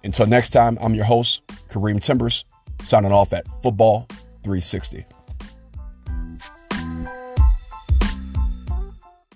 Until 0.05 0.27
next 0.27 0.51
time, 0.51 0.77
I'm 0.81 0.95
your 0.95 1.07
host, 1.07 1.47
Kareem 1.69 2.01
Timbers, 2.01 2.45
signing 2.83 3.11
off 3.11 3.33
at 3.33 3.47
Football 3.62 4.07
360. 4.43 5.07